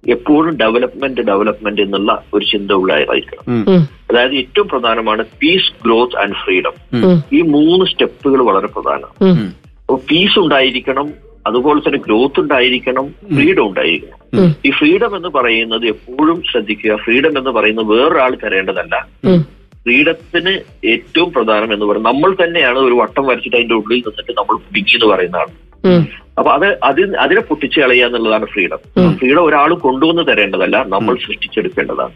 എപ്പോഴും 0.08 0.58
ഡെവലപ്മെന്റ് 0.58 1.22
ഡെവലപ്മെന്റ് 1.22 1.82
എന്നുള്ള 1.82 2.24
ഒരു 2.34 2.46
ചിന്ത 2.46 2.72
ഉള്ള 2.72 2.94
ആളായിരിക്കണം 2.94 3.44
അതായത് 4.12 4.36
ഏറ്റവും 4.36 4.68
പ്രധാനമാണ് 4.68 5.26
പീസ് 5.26 5.84
ഗ്രോത്ത് 5.86 6.18
ആൻഡ് 6.18 6.34
ഫ്രീഡം 6.34 6.76
ഈ 7.34 7.42
മൂന്ന് 7.42 7.86
സ്റ്റെപ്പുകൾ 7.86 8.42
വളരെ 8.44 8.68
പ്രധാനമാണ് 8.68 9.52
പീസ് 9.94 10.40
ഉണ്ടായിരിക്കണം 10.40 11.08
അതുപോലെ 11.48 11.80
തന്നെ 11.80 12.00
ഗ്രോത്ത് 12.06 12.40
ഉണ്ടായിരിക്കണം 12.40 13.08
ഫ്രീഡം 13.36 13.66
ഉണ്ടായിരിക്കണം. 13.68 14.56
ഈ 14.66 14.72
ഫ്രീഡം 14.72 15.16
എന്ന് 15.16 15.30
പറയുന്നത് 15.30 15.88
എപ്പോഴും 15.88 16.44
ശ്രദ്ധിക്കുക. 16.52 16.96
ഫ്രീഡം 16.96 17.38
എന്ന് 17.38 17.50
പറയുന്നത് 17.50 17.86
വേറൊരാൾ 17.86 18.38
തരേണ്ടതല്ല 18.44 19.06
ഫ്രീഡത്തിന് 19.84 20.54
ഏറ്റവും 20.86 21.34
പ്രധാനം 21.34 21.74
എന്ന് 21.74 21.86
പറയുന്നത് 21.86 22.14
നമ്മൾ 22.14 22.36
തന്നെയാണ് 22.44 22.80
ഒരു 22.80 22.94
വട്ടം 22.94 23.28
വരച്ചിട്ട് 23.28 23.56
അതിന്റെ 23.56 23.76
ഉള്ളിൽ 23.76 23.98
നിന്നിട്ട് 23.98 24.32
നമ്മൾ 24.32 24.58
പിടിക്കി 24.58 24.96
എന്ന് 24.96 25.16
പറയുന്ന 25.16 25.36
ആൾ. 25.36 25.48
ഉം, 25.86 26.08
അപ്പൊ 26.38 26.52
അത് 26.52 26.80
അതിൽ 26.84 27.18
അതിനെ 27.18 27.42
പൊട്ടിച്ച് 27.42 27.80
കളയുക 27.80 28.06
എന്നുള്ളതാണ് 28.06 28.46
ഫ്രീഡം 28.46 28.78
ഫ്രീഡം 29.18 29.46
ഒരാൾ 29.46 29.74
കൊണ്ടുവന്ന് 29.74 30.28
തരേണ്ടതല്ല 30.28 30.84
നമ്മൾ 30.88 31.16
സൃഷ്ടിച്ചെടുക്കേണ്ടതാണ്. 31.16 32.14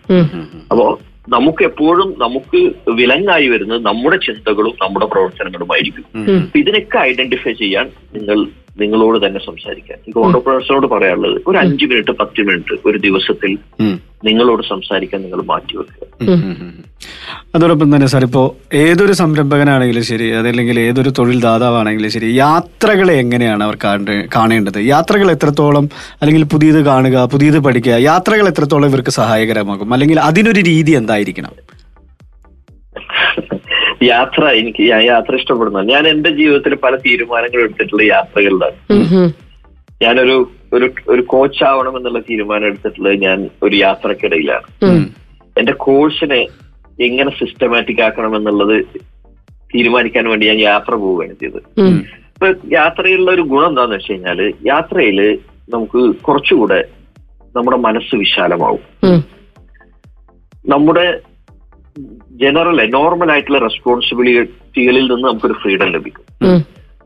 അപ്പോ 0.72 1.00
നമുക്ക് 1.30 1.64
എപ്പോഴും 1.64 2.16
നമുക്ക് 2.18 2.72
വിലങ്ങായി 2.90 3.48
വരുന്നത് 3.48 3.86
നമ്മുടെ 3.86 4.18
ചിന്തകളും 4.18 4.74
നമ്മുടെ 4.82 5.06
പ്രവർത്തനങ്ങളുമായിരിക്കും. 5.06 6.06
ആയിരിക്കും 6.16 6.52
ഇതിനൊക്കെ 6.56 6.98
ഐഡന്റിഫൈ 6.98 7.52
ചെയ്യാൻ 7.52 7.92
നിങ്ങൾ 8.14 8.48
നിങ്ങളോട് 8.82 9.18
തന്നെ 9.26 9.40
സംസാരിക്കാൻ. 9.46 9.98
എനിക്ക് 9.98 10.20
ഓണ്ടർപ്രണേഴ്സിനോട് 10.20 10.88
പറയാനുള്ളത് 10.88 11.42
ഒരു 11.48 11.58
അഞ്ച് 11.58 11.86
മിനിറ്റ് 11.86 12.12
പത്ത് 12.12 12.42
മിനിറ്റ് 12.42 12.76
ഒരു 12.86 12.98
ദിവസത്തിൽ 12.98 13.52
നിങ്ങളോട് 14.26 14.64
സംസാരിക്കാൻ 14.68 15.20
നിങ്ങൾ 15.22 15.42
മാറ്റിവെക്കുക. 15.42 16.06
അതോടൊപ്പം 17.56 17.88
തന്നെ 17.96 18.08
സാർ 18.08 18.24
ഇപ്പോ 18.26 18.44
ഏതൊരു 18.74 19.14
സംരംഭകനാണെങ്കിലും 19.14 20.04
ശരി 20.04 20.28
അതല്ലെങ്കിൽ 20.40 20.80
ഏതൊരു 20.80 21.12
തൊഴിൽ 21.20 21.38
ദാതാവാണെങ്കിലും 21.42 22.12
ശരി 22.12 22.30
യാത്രകൾ 22.38 23.08
എങ്ങനെയാണ് 23.12 23.64
അവർ 23.64 23.78
കാണേണ്ടത്? 24.36 24.80
യാത്രകൾ 24.94 25.32
എത്രത്തോളം 25.32 25.86
അല്ലെങ്കിൽ 26.22 26.44
പുതിയത് 26.44 26.82
കാണുക 26.86 27.26
പുതിയത് 27.34 27.60
പഠിക്കുക 27.60 27.96
യാത്രകൾ 28.10 28.48
എത്രത്തോളം 28.48 28.88
ഇവർക്ക് 28.88 29.10
സഹായകരമാകും? 29.10 29.94
അല്ലെങ്കിൽ 29.94 30.20
അതിനൊരു 30.20 30.62
രീതി 30.62 30.92
എന്തായിരിക്കണം? 30.92 31.56
യാത്ര 34.04 34.46
എനിക്ക് 34.50 34.82
ഞാൻ 34.90 35.02
യാത്ര 35.02 35.36
ഇഷ്ടപ്പെടുന്നു. 35.36 35.82
ഞാൻ 35.82 36.08
എന്റെ 36.08 36.30
ജീവിതത്തിൽ 36.30 36.76
പല 36.76 36.96
തീരുമാനങ്ങൾ 36.96 37.62
എടുത്തിട്ടുള്ള 37.62 38.04
യാത്രകളിലാണ്. 38.04 38.78
ഞാനൊരു 40.02 40.52
ഒരു 40.74 40.94
ഒരു 41.08 41.22
കോച്ചാവണം 41.22 41.98
എന്നുള്ള 41.98 42.20
തീരുമാനം 42.20 42.66
എടുത്തിട്ടുള്ളത് 42.66 43.22
ഞാൻ 43.22 43.50
ഒരു 43.64 43.76
യാത്രക്കിടയിലാണ്. 43.76 44.68
എന്റെ 45.58 45.72
കോഴ്സിനെ 45.72 46.48
എങ്ങനെ 47.00 47.32
സിസ്റ്റമാറ്റിക് 47.32 48.02
ആക്കണം 48.02 48.36
എന്നുള്ളത് 48.36 48.86
തീരുമാനിക്കാൻ 49.76 50.30
വേണ്ടി 50.30 50.48
ഞാൻ 50.48 50.60
യാത്ര 50.60 50.94
പോവുകയാണ് 50.96 51.34
ചെയ്തത്. 51.34 51.62
ഇപ്പൊ 52.34 52.48
യാത്രയിലുള്ള 52.72 53.32
ഒരു 53.32 53.42
ഗുണം 53.42 53.70
എന്താന്ന് 53.70 53.96
വെച്ച് 53.96 54.12
കഴിഞ്ഞാൽ 54.12 54.54
യാത്രയിൽ 54.66 55.40
നമുക്ക് 55.70 56.16
കുറച്ചുകൂടെ 56.16 56.86
നമ്മുടെ 57.56 57.78
മനസ്സ് 57.78 58.16
വിശാലമാവും. 58.16 58.80
നമ്മുടെ 60.68 61.22
ജനറൽ 62.42 62.80
നോർമൽ 62.90 63.32
ആയിട്ടുള്ള 63.32 63.60
റെസ്പോൺസിബിലിറ്റികളിൽ 63.60 65.06
നിന്ന് 65.12 65.28
നമുക്കൊരു 65.28 65.54
ഫ്രീഡം 65.54 65.90
ലഭിക്കും. 65.96 66.26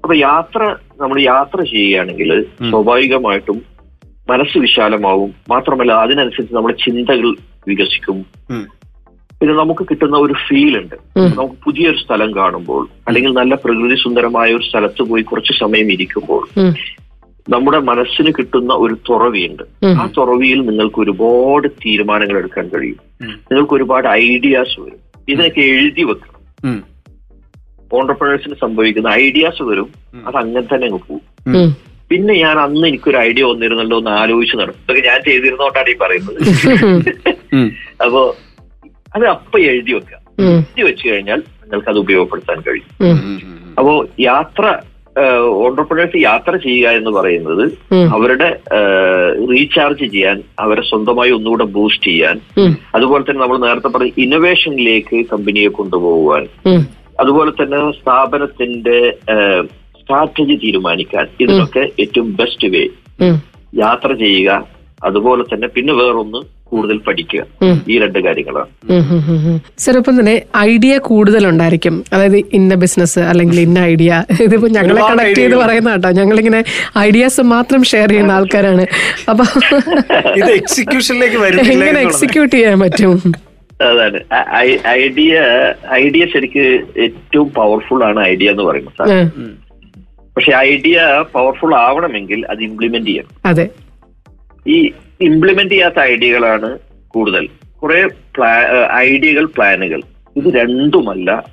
അപ്പൊ 0.03 0.15
യാത്ര 0.15 0.62
നമ്മൾ 1.01 1.21
യാത്ര 1.21 1.60
ചെയ്യുകയാണെങ്കിൽ 1.63 2.32
സ്വാഭാവികമായിട്ടും 2.71 3.60
മനസ്സ് 4.29 4.58
വിശാലമാവും 4.58 5.32
മാത്രമല്ല 5.49 5.91
അതിനനുസരിച്ച് 6.06 6.56
നമ്മുടെ 6.56 6.75
ചിന്തകൾ 6.84 7.27
വികസിക്കും. 7.67 8.19
പിന്നെ 9.39 9.53
നമുക്ക് 9.56 9.84
കിട്ടുന്ന 9.89 10.17
ഒരു 10.17 10.36
ഫീൽ 10.47 10.73
ഉണ്ട് 10.82 10.95
നമുക്ക് 11.38 11.56
പുതിയൊരു 11.63 11.97
സ്ഥലം 11.97 12.29
കാണുമ്പോൾ 12.36 12.84
അല്ലെങ്കിൽ 13.08 13.32
നല്ല 13.32 13.56
പ്രകൃതി 13.56 13.95
സുന്ദരമായ 14.03 14.53
ഒരു 14.53 14.63
സ്ഥലത്ത് 14.63 15.01
പോയി 15.10 15.23
കുറച്ച് 15.23 15.53
സമയം 15.53 15.91
ഇരിക്കുമ്പോൾ. 15.91 16.43
നമ്മുടെ 17.49 17.79
മനസ്സിന് 17.79 18.32
കിട്ടുന്ന 18.32 18.73
ഒരു 18.73 18.97
തുറവിയുണ്ട്. 19.10 19.63
ആ 19.86 20.10
തുറവിയിൽ 20.17 20.62
നിങ്ങൾക്ക് 20.62 20.99
ഒരുപാട് 21.01 21.67
തീരുമാനങ്ങൾ 21.67 22.38
എടുക്കാൻ 22.38 22.67
കഴിയും. 22.67 22.99
നിങ്ങൾക്ക് 23.21 23.73
ഒരുപാട് 23.73 24.08
ഐഡിയാസ് 24.08 24.79
വരും. 24.79 24.99
ഇതിനൊക്കെ 25.29 25.62
എഴുതി 25.62 26.03
വെക്കണം. 26.03 26.84
ഓണ്ടർപ്രണേഴ്സിന് 27.93 28.56
സംഭവിക്കുന്ന 28.62 29.08
ഐഡിയാസ് 29.08 29.63
വരും. 29.63 29.89
അത് 30.27 30.36
അങ്ങനെ 30.36 30.62
തന്നെ 30.62 30.88
അങ്ങ് 30.88 30.99
പോകും. 31.10 31.75
പിന്നെ 32.10 32.34
ഞാൻ 32.34 32.60
അന്ന് 32.60 32.88
എനിക്കൊരു 32.88 33.17
ഐഡിയ 33.17 33.43
വന്നിരുന്നല്ലോ 33.43 33.97
എന്ന് 33.97 34.10
ആലോചിച്ച് 34.10 34.58
നടക്കും 34.58 34.82
ഇതൊക്കെ 34.84 35.10
ഞാൻ 35.10 35.19
ചെയ്തിരുന്നോണ്ടാണ് 35.27 35.89
ഈ 35.89 35.95
പറയുന്നത്. 35.97 36.39
അപ്പോ 38.03 38.36
അത് 39.15 39.25
അപ്പൊ 39.25 39.60
എഴുതി 39.60 39.93
വെക്കുക. 39.93 40.17
എഴുതി 40.39 40.82
വെച്ച് 40.82 41.08
കഴിഞ്ഞാൽ 41.08 41.43
നിങ്ങൾക്ക് 41.63 41.89
അത് 41.89 41.97
ഉപയോഗപ്പെടുത്താൻ 41.97 42.62
കഴിയും. 42.62 42.89
അപ്പോ 43.77 44.06
യാത്ര 44.19 44.79
ഓണ്ടർപ്രണേഴ്സ് 45.58 46.17
യാത്ര 46.21 46.56
ചെയ്യുക 46.58 46.89
എന്ന് 46.89 47.12
പറയുന്നത് 47.12 47.63
അവരുടെ 48.08 48.47
റീചാർജ് 49.49 50.06
ചെയ്യാൻ 50.12 50.43
അവരെ 50.60 50.82
സ്വന്തമായി 50.82 51.32
ഒന്നുകൂടെ 51.32 51.63
ബൂസ്റ്റ് 51.65 52.06
ചെയ്യാൻ 52.06 52.38
അതുപോലെ 52.95 53.23
തന്നെ 53.23 53.41
നമ്മൾ 53.41 53.58
നേരത്തെ 53.58 53.88
പറഞ്ഞ 53.88 54.12
ഇന്നോവേഷനിലേക്ക് 54.17 55.26
കമ്പനിയെ 55.32 55.67
കൊണ്ടുപോകുവാൻ. 55.69 56.43
അതുപോലെ 57.19 57.52
തന്നെ 57.52 57.91
സ്ഥാപനത്തിന്റെ 57.91 58.97
സ്ട്രാറ്റജി 59.99 60.56
തീരുമാനിക്കാൻ 60.63 61.28
ഇതിനൊക്കെ 61.39 61.91
ഏറ്റവും 61.99 62.36
ബെസ്റ്റ് 62.36 62.67
വേ. 62.67 62.84
യാത്ര 63.78 64.13
ചെയ്യുക 64.13 64.65
അതുപോലെ 65.04 65.43
തന്നെ 65.43 65.67
പിന്നെ 65.67 65.93
വേറൊന്ന് 65.93 66.41
കൂടുതൽ 66.74 66.98
പഠിക്കുക. 67.08 67.42
ഈ 67.88 67.98
രണ്ട് 68.04 68.20
കാര്യങ്ങളാണ്. 68.26 68.70
ഇപ്പം 70.00 70.16
തന്നെ 70.20 70.36
ഐഡിയ 70.64 70.94
കൂടുതൽ 71.08 71.44
ഉണ്ടായിരിക്കും 71.48 71.96
അതായത് 72.14 72.38
ഇന്ന 72.58 72.74
ബിസിനസ് 72.76 73.22
അല്ലെങ്കിൽ 73.30 73.60
ഇന്ന 73.60 73.80
ഐഡിയ 73.92 74.12
ഇതിപ്പോ 74.46 74.68
ഞങ്ങളെ 74.78 75.02
കണക്ട് 75.04 75.36
ചെയ്ത് 75.36 75.48
idea 75.50 75.62
പറയുന്ന 75.64 75.92
കേട്ടോ. 75.94 76.12
ഞങ്ങളിങ്ങനെ 76.20 76.62
ഐഡിയാസ് 77.00 77.42
മാത്രം 77.54 77.84
ഷെയർ 77.92 78.10
ചെയ്യുന്ന 78.10 78.34
ആൾക്കാരാണ്. 78.40 78.86
അപ്പൊ 79.30 79.46
ഇത് 80.36 80.52
എക്സിക്യൂഷനിലേക്ക് 80.60 81.40
വരുന്നില്ല 81.44 81.74
എങ്ങനെ 81.78 82.02
എക്സിക്യൂട്ട് 82.08 82.54
ചെയ്യാൻ 82.56 82.80
പറ്റും? 82.80 83.16
അതാണ്. 83.86 84.20
ഐഡിയ 84.98 85.32
ഐഡിയ 86.02 86.24
ശരിക്ക് 86.34 86.66
ഏറ്റവും 87.06 87.48
പവർഫുൾ 87.58 88.02
ആണ് 88.10 88.20
ഐഡിയ 88.28 88.52
എന്ന് 88.54 88.64
പറയുന്നത് 88.64 89.40
പക്ഷെ 90.36 90.52
ഐഡിയ 90.68 90.98
പവർഫുൾ 91.34 91.72
ആവണമെങ്കിൽ 91.86 92.40
അത് 92.52 92.62
ഇംപ്ലിമെന്റ് 92.68 93.10
ചെയ്യണം. 93.10 93.34
അതെ. 93.46 93.66
ഈ 94.66 94.78
ഇംപ്ലിമെന്റ് 95.21 95.73
ചെയ്യാത്ത 95.73 95.99
ഐഡിയകളാണ് 95.99 96.80
കൂടുതൽ. 97.08 97.47
കുറെ 97.84 98.08
ഐഡിയകൾ 98.93 99.45
പ്ലാനുകൾ. 99.45 100.02
ഇത് 100.36 100.54
രണ്ടുമല്ല 100.54 101.45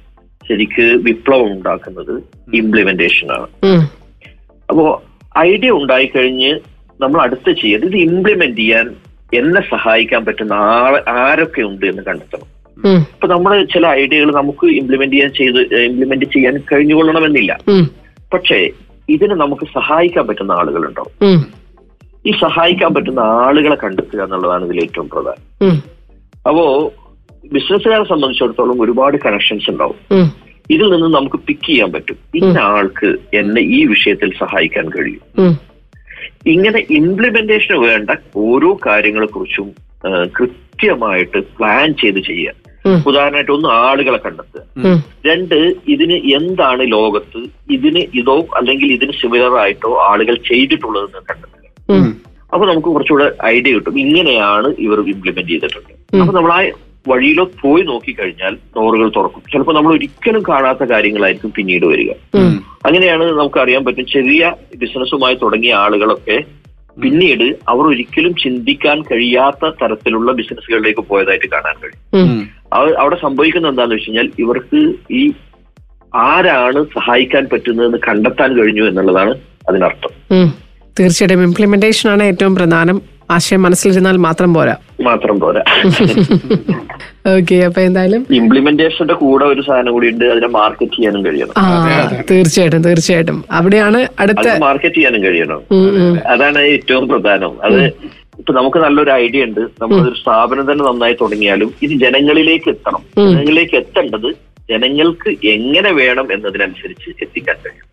ശരിക്ക് 0.49 0.83
വിപ്ലവം 0.83 1.53
ഉണ്ടാക്കുന്നത് 1.53 2.23
ഇംപ്ലിമെന്റേഷൻ 2.55 3.33
ആണ്. 3.33 3.47
അപ്പോ 4.69 5.03
ഐഡിയ 5.39 5.71
ഉണ്ടായിക്കഴിഞ്ഞ് 5.71 6.61
നമ്മൾ 7.01 7.23
അടുത്ത 7.23 7.51
ചെയ്യേണ്ടത് 7.51 7.97
ഇത് 7.97 7.97
ഇംപ്ലിമെന്റ് 7.97 8.57
ചെയ്യാൻ 8.57 8.95
എന്നെ 9.35 9.61
സഹായിക്കാൻ 9.61 10.25
പറ്റുന്ന 10.25 10.53
ആരൊക്കെ 11.09 11.63
ഉണ്ട് 11.63 11.87
എന്ന് 11.87 12.03
കണ്ടെത്തണം. 12.03 12.61
ഇപ്പൊ 13.01 13.29
നമ്മൾ 13.29 13.65
ചില 13.65 13.87
ഐഡിയകൾ 13.87 14.35
നമുക്ക് 14.35 14.67
ഇംപ്ലിമെന്റ് 14.67 15.15
ചെയ്യാൻ 15.15 15.33
ചെയ്ത് 15.33 15.75
ഇംപ്ലിമെന്റ് 15.75 16.25
ചെയ്യാൻ 16.25 16.63
കഴിഞ്ഞുകൊള്ളണമെന്നില്ല. 16.73 17.59
പക്ഷേ 18.33 18.71
ഇതിന് 19.09 19.31
നമുക്ക് 19.31 19.67
സഹായിക്കാൻ 19.67 20.27
പറ്റുന്ന 20.27 20.53
ആളുകളുണ്ടാവും. 20.53 21.35
ഈ 22.27 22.31
സഹായിക്കാൻ 22.31 22.95
പറ്റുന്ന 22.95 23.21
ആളുകളെ 23.21 23.77
കണ്ടെത്തുക 23.85 24.23
എന്നുള്ളതാണ് 24.23 24.65
ഇതിൽ 24.65 24.81
ഏറ്റവും 24.81 25.09
പ്രധാനം. 25.09 25.73
അപ്പോ 26.49 26.93
ബിസിനസ്സുകാരെ 27.53 28.05
സംബന്ധിച്ചിടത്തോളം 28.05 28.83
ഒരുപാട് 28.83 29.17
കണക്ഷൻസ് 29.27 29.71
ഉണ്ടാവും. 29.71 29.97
ഇതിൽ 30.71 30.93
നിന്ന് 30.93 31.19
നമുക്ക് 31.19 31.37
പിക്ക് 31.37 31.67
ചെയ്യാൻ 31.67 31.93
പറ്റും. 31.93 32.17
ഇന്ന 32.35 32.59
ആൾക്ക് 32.59 33.17
എന്നെ 33.35 33.61
ഈ 33.61 33.85
വിഷയത്തിൽ 33.85 34.33
സഹായിക്കാൻ 34.41 34.89
കഴിയും. 34.89 35.59
ഇങ്ങനെ 36.47 36.87
ഇംപ്ലിമെന്റേഷന് 36.91 37.77
വേണ്ട 37.77 38.11
ഓരോ 38.37 38.79
കാര്യങ്ങളെ 38.87 39.27
കുറിച്ചും 39.27 39.71
കൃത്യമായിട്ട് 40.39 41.39
പ്ലാൻ 41.39 41.95
ചെയ്ത് 42.03 42.19
ചെയ്യുക. 42.19 42.53
ഉദാഹരണമായിട്ട് 43.07 43.53
ഒന്ന് 43.53 43.69
ആളുകളെ 43.69 44.19
കണ്ടെത്തുക. 44.19 44.63
രണ്ട് 45.27 45.75
ഇതിന് 45.89 46.13
എന്താണ് 46.13 46.93
ലോകത്ത് 46.93 47.41
ഇതിന് 47.71 48.03
ഇതോ 48.15 48.47
അല്ലെങ്കിൽ 48.57 48.93
ഇതിന് 48.93 49.13
സിമിലർ 49.13 49.57
ആയിട്ടോ 49.59 50.03
ആളുകൾ 50.03 50.35
ചെയ്തിട്ടുള്ളതെന്ന് 50.35 51.21
കണ്ടെത്തുക. 51.31 51.60
അപ്പൊ 52.53 52.65
നമുക്ക് 52.67 52.89
കുറച്ചുകൂടെ 52.89 53.27
ഐഡിയ 53.45 53.73
കിട്ടും. 53.75 53.99
ഇങ്ങനെയാണ് 54.05 54.69
ഇവർ 54.87 54.99
ഇംപ്ലിമെന്റ് 55.15 55.51
ചെയ്തിട്ടുണ്ട് 55.51 55.93
അപ്പൊ 56.21 56.33
നമ്മൾ 56.37 56.53
ആ 56.53 56.61
വഴിയിലോ 57.09 57.45
പോയി 57.61 57.83
നോക്കിക്കഴിഞ്ഞാൽ 57.83 58.55
ഡോറുകൾ 58.77 59.09
തുറക്കും. 59.17 59.43
ചിലപ്പോൾ 59.53 59.75
നമ്മൾ 59.75 59.93
ഒരിക്കലും 59.93 60.43
കാണാത്ത 60.49 60.83
കാര്യങ്ങളായിരിക്കും 60.85 61.53
പിന്നീട് 61.59 61.87
വരിക. 61.87 62.11
അങ്ങനെയാണ് 62.87 63.25
നമുക്ക് 63.39 63.59
അറിയാൻ 63.61 63.85
പറ്റും 63.85 64.07
ചെറിയ 64.07 64.55
ബിസിനസ്സുമായി 64.83 65.35
തുടങ്ങിയ 65.43 65.75
ആളുകളൊക്കെ 65.75 66.39
പിന്നീട് 67.03 67.47
അവർ 67.69 67.85
ഒരിക്കലും 67.93 68.33
ചിന്തിക്കാൻ 68.43 69.03
കഴിയാത്ത 69.03 69.71
തരത്തിലുള്ള 69.81 70.33
ബിസിനസ്സുകളിലേക്ക് 70.33 71.01
പോയതായിട്ട് 71.01 71.49
കാണാൻ 71.53 71.77
കഴിയും. 71.83 72.03
അവിടെ 73.03 73.17
സംഭവിക്കുന്നത് 73.27 73.73
എന്താണെന്ന് 73.73 73.97
വെച്ച് 73.97 74.09
കഴിഞ്ഞാൽ 74.09 74.31
ഇവർക്ക് 74.39 74.81
ഈ 75.21 75.23
ആരാണ് 76.15 76.81
സഹായിക്കാൻ 76.97 77.49
പറ്റുന്നതെന്ന് 77.53 77.99
കണ്ടെത്താൻ 78.09 78.51
കഴിഞ്ഞു 78.59 78.83
എന്നുള്ളതാണ് 78.83 79.35
അതിനർത്ഥം. 79.69 80.13
തീർച്ചയായിട്ടും 80.99 81.43
ഇംപ്ലിമെന്റേഷൻ 81.43 82.11
ആണ് 82.11 82.23
ഏറ്റവും 82.23 82.55
പ്രധാനം. 82.55 83.03
ആശയം 83.31 83.63
മനസ്സിലിരുന്നാൽ 83.63 84.17
മാത്രം 84.17 84.55
പോരാ. 84.55 84.77
മാത്രം 85.03 85.41
പോരാ. 85.41 85.63
ഓക്കെ 87.37 87.55
അപ്പൊ 87.55 87.81
എന്തായാലും? 87.81 88.27
ഇംപ്ലിമെന്റേഷന്റെ 88.31 89.15
കൂടെ 89.15 89.45
ഒരു 89.45 89.61
സാധനം 89.61 89.93
കൂടി 89.93 90.09
ഉണ്ട്. 90.09 90.25
അതിനെ 90.25 90.47
മാർക്കറ്റ് 90.47 90.97
ചെയ്യാനും 90.97 91.27
കഴിയണം. 91.27 91.55
തീർച്ചയായിട്ടും 92.31 92.83
തീർച്ചയായിട്ടും. 92.83 93.45
അവിടെയാണ് 93.51 94.09
അടുത്ത 94.21 94.47
മാർക്കറ്റ് 94.59 94.95
ചെയ്യാനും 94.95 95.25
കഴിയണം. 95.25 95.61
അതാണ് 96.27 96.59
ഏറ്റവും 96.59 97.09
പ്രധാനം. 97.09 97.53
അത് 97.63 97.81
ഇപ്പൊ 98.41 98.53
നമുക്ക് 98.53 98.79
നല്ലൊരു 98.79 99.11
ഐഡിയ 99.11 99.45
ഉണ്ട്. 99.45 99.61
നമ്മളൊരു 99.61 100.15
സ്ഥാപനം 100.23 100.73
തന്നെ 100.73 100.85
നന്നായി 100.85 101.17
തുടങ്ങിയാലും 101.21 101.73
ഇത് 101.83 101.91
ജനങ്ങളിലേക്ക് 101.91 102.69
എത്തണം. 102.69 103.03
ജനങ്ങളിലേക്ക് 103.19 103.77
എത്തേണ്ടത് 103.77 104.50
ജനങ്ങൾക്ക് 104.71 105.31
എങ്ങനെ 105.47 105.93
വേണം 105.93 106.33
എന്നതിനനുസരിച്ച് 106.33 107.11
എത്തിക്കാൻ 107.23 107.57
കഴിയും. 107.67 107.87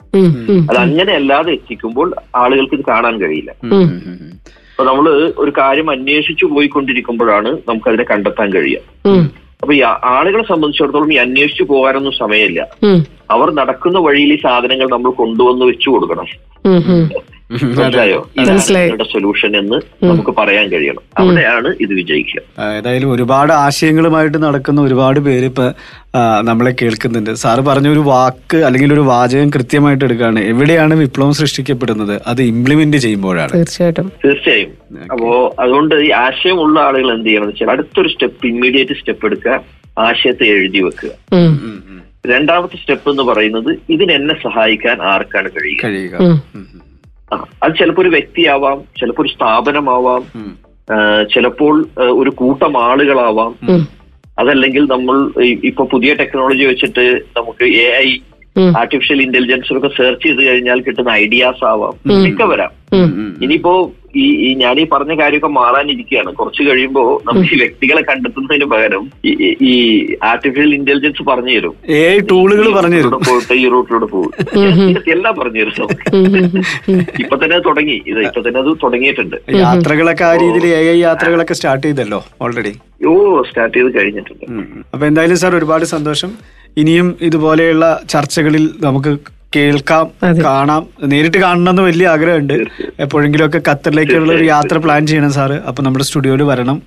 അത് 0.70 0.78
അങ്ങനെ 0.78 1.14
അല്ലാതെ 1.14 1.52
എത്തിക്കുമ്പോൾ 1.52 2.14
ആളുകൾക്ക് 2.36 2.76
ഇത് 2.76 2.86
കാണാൻ 2.90 3.22
കഴിയില്ല. 3.22 3.52
അപ്പൊ 3.52 4.84
നമ്മൾ 4.84 5.34
ഒരു 5.38 5.52
കാര്യം 5.58 5.90
അന്വേഷിച്ചു 5.90 6.46
പോയിക്കൊണ്ടിരിക്കുമ്പോഴാണ് 6.46 7.52
നമുക്ക് 7.70 7.88
അതിനെ 7.90 8.06
കണ്ടെത്താൻ 8.12 8.50
കഴിയുക. 8.54 9.08
അപ്പൊ 9.62 9.74
ഈ 9.74 9.82
ആളുകളെ 10.06 10.44
സംബന്ധിച്ചിടത്തോളം 10.44 11.14
ഈ 11.14 11.16
അന്വേഷിച്ചു 11.18 11.64
പോകാനൊന്നും 11.64 12.14
സമയമില്ല. 12.20 12.62
അവർ 13.32 13.48
നടക്കുന്ന 13.52 14.00
വഴിയിൽ 14.00 14.34
ഈ 14.34 14.36
സാധനങ്ങൾ 14.36 14.90
നമ്മൾ 14.92 15.12
കൊണ്ടുവന്ന് 15.12 15.66
വെച്ചു 15.66 15.90
കൊടുക്കണം. 15.90 16.28
മനസ്സിലായോ? 17.52 18.30
ഇതാണ്. 18.40 19.04
സൊല്യൂഷൻ 19.14 19.52
എന്ന് 19.58 19.78
നമുക്ക് 20.06 20.32
പറയാൻ 20.38 20.66
കഴിയണം. 20.68 21.04
അവിടെയാണ് 21.18 21.70
ഇത് 21.82 21.94
വിജയിക്കുക. 21.94 22.42
ഏതായാലും 22.78 23.12
ഒരുപാട് 23.12 23.54
ആശയങ്ങളുമായിട്ട് 23.54 24.44
നടക്കുന്ന 24.44 24.82
ഒരുപാട് 24.82 25.20
പേര് 25.20 25.46
ഇപ്പൊ 25.46 25.66
നമ്മളെ 26.42 26.76
കേൾക്കുന്നുണ്ട്. 26.82 27.34
സാറ് 27.34 27.60
പറഞ്ഞ 27.60 27.88
ഒരു 27.88 28.00
വാക്ക് 28.00 28.58
അല്ലെങ്കിൽ 28.58 28.94
ഒരു 28.94 29.06
വാചകം 29.10 29.50
കൃത്യമായിട്ട് 29.50 30.06
എടുക്കുകയാണ്. 30.06 30.40
എവിടെയാണ് 30.40 30.94
വിപ്ലവം 30.94 31.34
സൃഷ്ടിക്കപ്പെടുന്നത്? 31.34 32.22
അത് 32.28 32.42
ഇംപ്ലിമെന്റ് 32.42 32.98
ചെയ്യുമ്പോഴാണ്. 32.98 33.54
തീർച്ചയായിട്ടും. 33.56 34.12
തീർച്ചയായും. 34.26 34.72
അപ്പോ 35.12 35.56
അതുകൊണ്ട് 35.60 35.96
ഈ 35.96 36.12
ആശയമുള്ള 36.12 36.80
ആളുകൾ 36.80 37.14
എന്ത് 37.14 37.28
ചെയ്യണം 37.28 37.48
വെച്ചാൽ 37.48 37.72
അടുത്തൊരു 37.72 38.08
സ്റ്റെപ്പ് 38.08 38.48
ഇമ്മീഡിയറ്റ് 38.48 38.96
സ്റ്റെപ്പ് 39.00 39.26
എടുക്കുക 39.26 39.60
ആശയത്തെ 40.00 40.44
എഴുതി 40.44 40.82
വെക്കുക. 40.84 41.10
രണ്ടാമത്തെ 42.28 42.78
സ്റ്റെപ്പ് 42.78 43.10
എന്ന് 43.10 43.24
പറയുന്നത് 43.24 43.78
ഇതിന് 43.90 44.12
എന്നെ 44.12 44.36
സഹായിക്കാൻ 44.36 45.02
ആർക്കാണ് 45.02 45.50
കഴിയുക? 45.50 46.16
അത് 47.64 47.72
ചിലപ്പോൾ 47.80 48.02
ഒരു 48.02 48.10
വ്യക്തിയാവാം 48.10 48.82
ചിലപ്പോൾ 49.00 49.22
ഒരു 49.22 49.30
സ്ഥാപനമാവാം 49.30 50.24
ചിലപ്പോൾ 51.34 51.86
ഒരു 52.00 52.30
കൂട്ടം 52.30 52.84
ആളുകളാവാം. 52.84 53.56
അതല്ലെങ്കിൽ 54.40 54.84
നമ്മൾ 54.84 55.32
ഇപ്പൊ 55.64 55.86
പുതിയ 55.86 56.14
ടെക്നോളജി 56.14 56.64
വെച്ചിട്ട് 56.64 57.24
നമുക്ക് 57.38 57.66
എ 57.66 57.88
ഐ 57.98 58.18
ആർട്ടിഫിഷ്യൽ 58.78 58.78
ആർട്ടിഫിഷ്യൽ 58.78 59.22
ഇന്റലിജൻസിലൊക്കെ 59.22 59.88
സെർച്ച് 59.88 60.24
ചെയ്ത് 60.24 60.48
കഴിഞ്ഞാൽ 60.48 60.82
കിട്ടുന്ന 60.82 61.10
ഐഡിയാസ് 61.10 61.66
ആവാം. 61.66 61.96
ഒക്കെ 62.30 62.46
വരാം. 62.46 62.72
ഇനിയിപ്പോ 62.92 63.92
ഈ 64.16 64.26
ഈ 64.46 64.54
ഞാൻ 64.54 64.80
ഈ 64.80 64.84
പറഞ്ഞ 64.84 65.20
കാര്യമൊക്കെ 65.20 65.48
മാറാനിരിക്കുകയാണ്. 65.48 66.34
കുറച്ച് 66.34 66.64
കഴിയുമ്പോ 66.64 67.22
നമുക്ക് 67.26 67.56
ഈ 67.56 67.58
വ്യക്തികളെ 67.58 68.02
കണ്ടെത്തുന്നതിന് 68.02 68.66
പകരം 68.66 69.04
ഈ- 69.72 70.16
ആർട്ടിഫിഷ്യൽ 70.24 70.76
ഇന്റലിജൻസ് 70.76 71.24
പറഞ്ഞു 71.24 71.54
തരും 71.56 71.76
ടൂളുകൾ 72.30 72.74
പറഞ്ഞു 72.74 72.96
തരും 72.96 73.12
പോയിട്ട് 73.12 73.54
ഈ 73.54 73.70
റൂട്ടിലൂടെ 73.70 74.06
പോകും 74.06 74.32
എല്ലാം 75.08 75.36
പറഞ്ഞു 75.36 75.60
തരും. 75.60 75.90
ഇപ്പൊ 77.20 77.38
തന്നെ 77.38 77.60
തുടങ്ങി. 77.60 78.02
ഇത് 78.08 78.20
ഇപ്പൊ 78.20 78.42
തന്നെ 78.42 78.60
അത് 78.60 78.78
തുടങ്ങിയിട്ടുണ്ട്. 78.84 79.36
യാത്രകളൊക്കെ 79.60 80.24
ആ 80.24 80.36
രീതിയിൽ 80.36 80.68
എ 80.68 80.92
ഐ 80.94 81.00
യാത്രകളൊക്കെ 81.00 81.54
സ്റ്റാർട്ട് 81.54 81.88
ചെയ്തല്ലോ 81.88 82.26
ഓൾറെഡി 82.42 82.74
ഓ 83.08 83.44
സ്റ്റാർട്ട് 83.44 83.78
ചെയ്ത് 83.78 83.98
കഴിഞ്ഞിട്ടുണ്ട്. 83.98 84.46
അപ്പൊ 84.94 85.08
എന്തായാലും 85.08 85.38
സാർ 85.38 85.56
ഒരുപാട് 85.56 85.86
സന്തോഷം. 85.86 86.32
ഇനിയും 86.78 87.18
ഇതുപോലെയുള്ള 87.22 88.02
ചർച്ചകളിൽ 88.10 88.70
നമുക്ക് 88.80 89.37
കേൾക്കാം 89.56 90.06
കാണാം. 90.44 90.84
നേരിട്ട് 91.12 91.38
കാണണമെന്ന് 91.38 91.82
വലിയ 91.82 92.08
ആഗ്രഹമുണ്ട്. 92.08 92.58
എപ്പോഴെങ്കിലും 93.00 93.46
ഒക്കെ 93.46 93.62
ഖത്തറിലേക്കുള്ള 93.70 94.34
ഒരു 94.34 94.44
യാത്ര 94.44 94.78
പ്ലാൻ 94.78 95.08
ചെയ്യണം 95.08 95.32
സാറ്. 95.32 95.58
അപ്പൊ 95.70 95.84
നമ്മുടെ 95.84 96.06
സ്റ്റുഡിയോയിൽ 96.06 96.44
വരണം. 96.44 96.78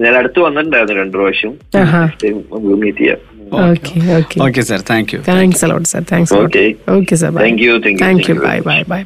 ഞാൻ 0.00 0.14
അടുത്ത് 0.16 0.38
വന്നിട്ടുണ്ടായിരുന്നു 0.40 0.96
രണ്ടു 1.02 1.16
പ്രാവശ്യം. 1.18 1.52
മീറ്റ് 2.82 2.98
ചെയ്യാം 2.98 3.20
okay 3.70 3.94
okay. 4.18 4.36
Okay 4.42 4.60
sir. 4.60 4.80
Thank 4.90 5.10
you. 5.14 5.20
Thanks 5.28 5.64
a lot 5.64 5.88
sir 5.88 6.02
thanks 6.12 6.34
Okay. 6.34 6.68
Okay 6.96 7.14
sir 7.14 7.32
thank 7.42 7.62
you 7.64 7.74
thank 7.86 7.98
thank 8.02 8.30
you 8.30 8.34
bye 8.46 8.58
bye 8.70 8.78
bye 8.92 9.02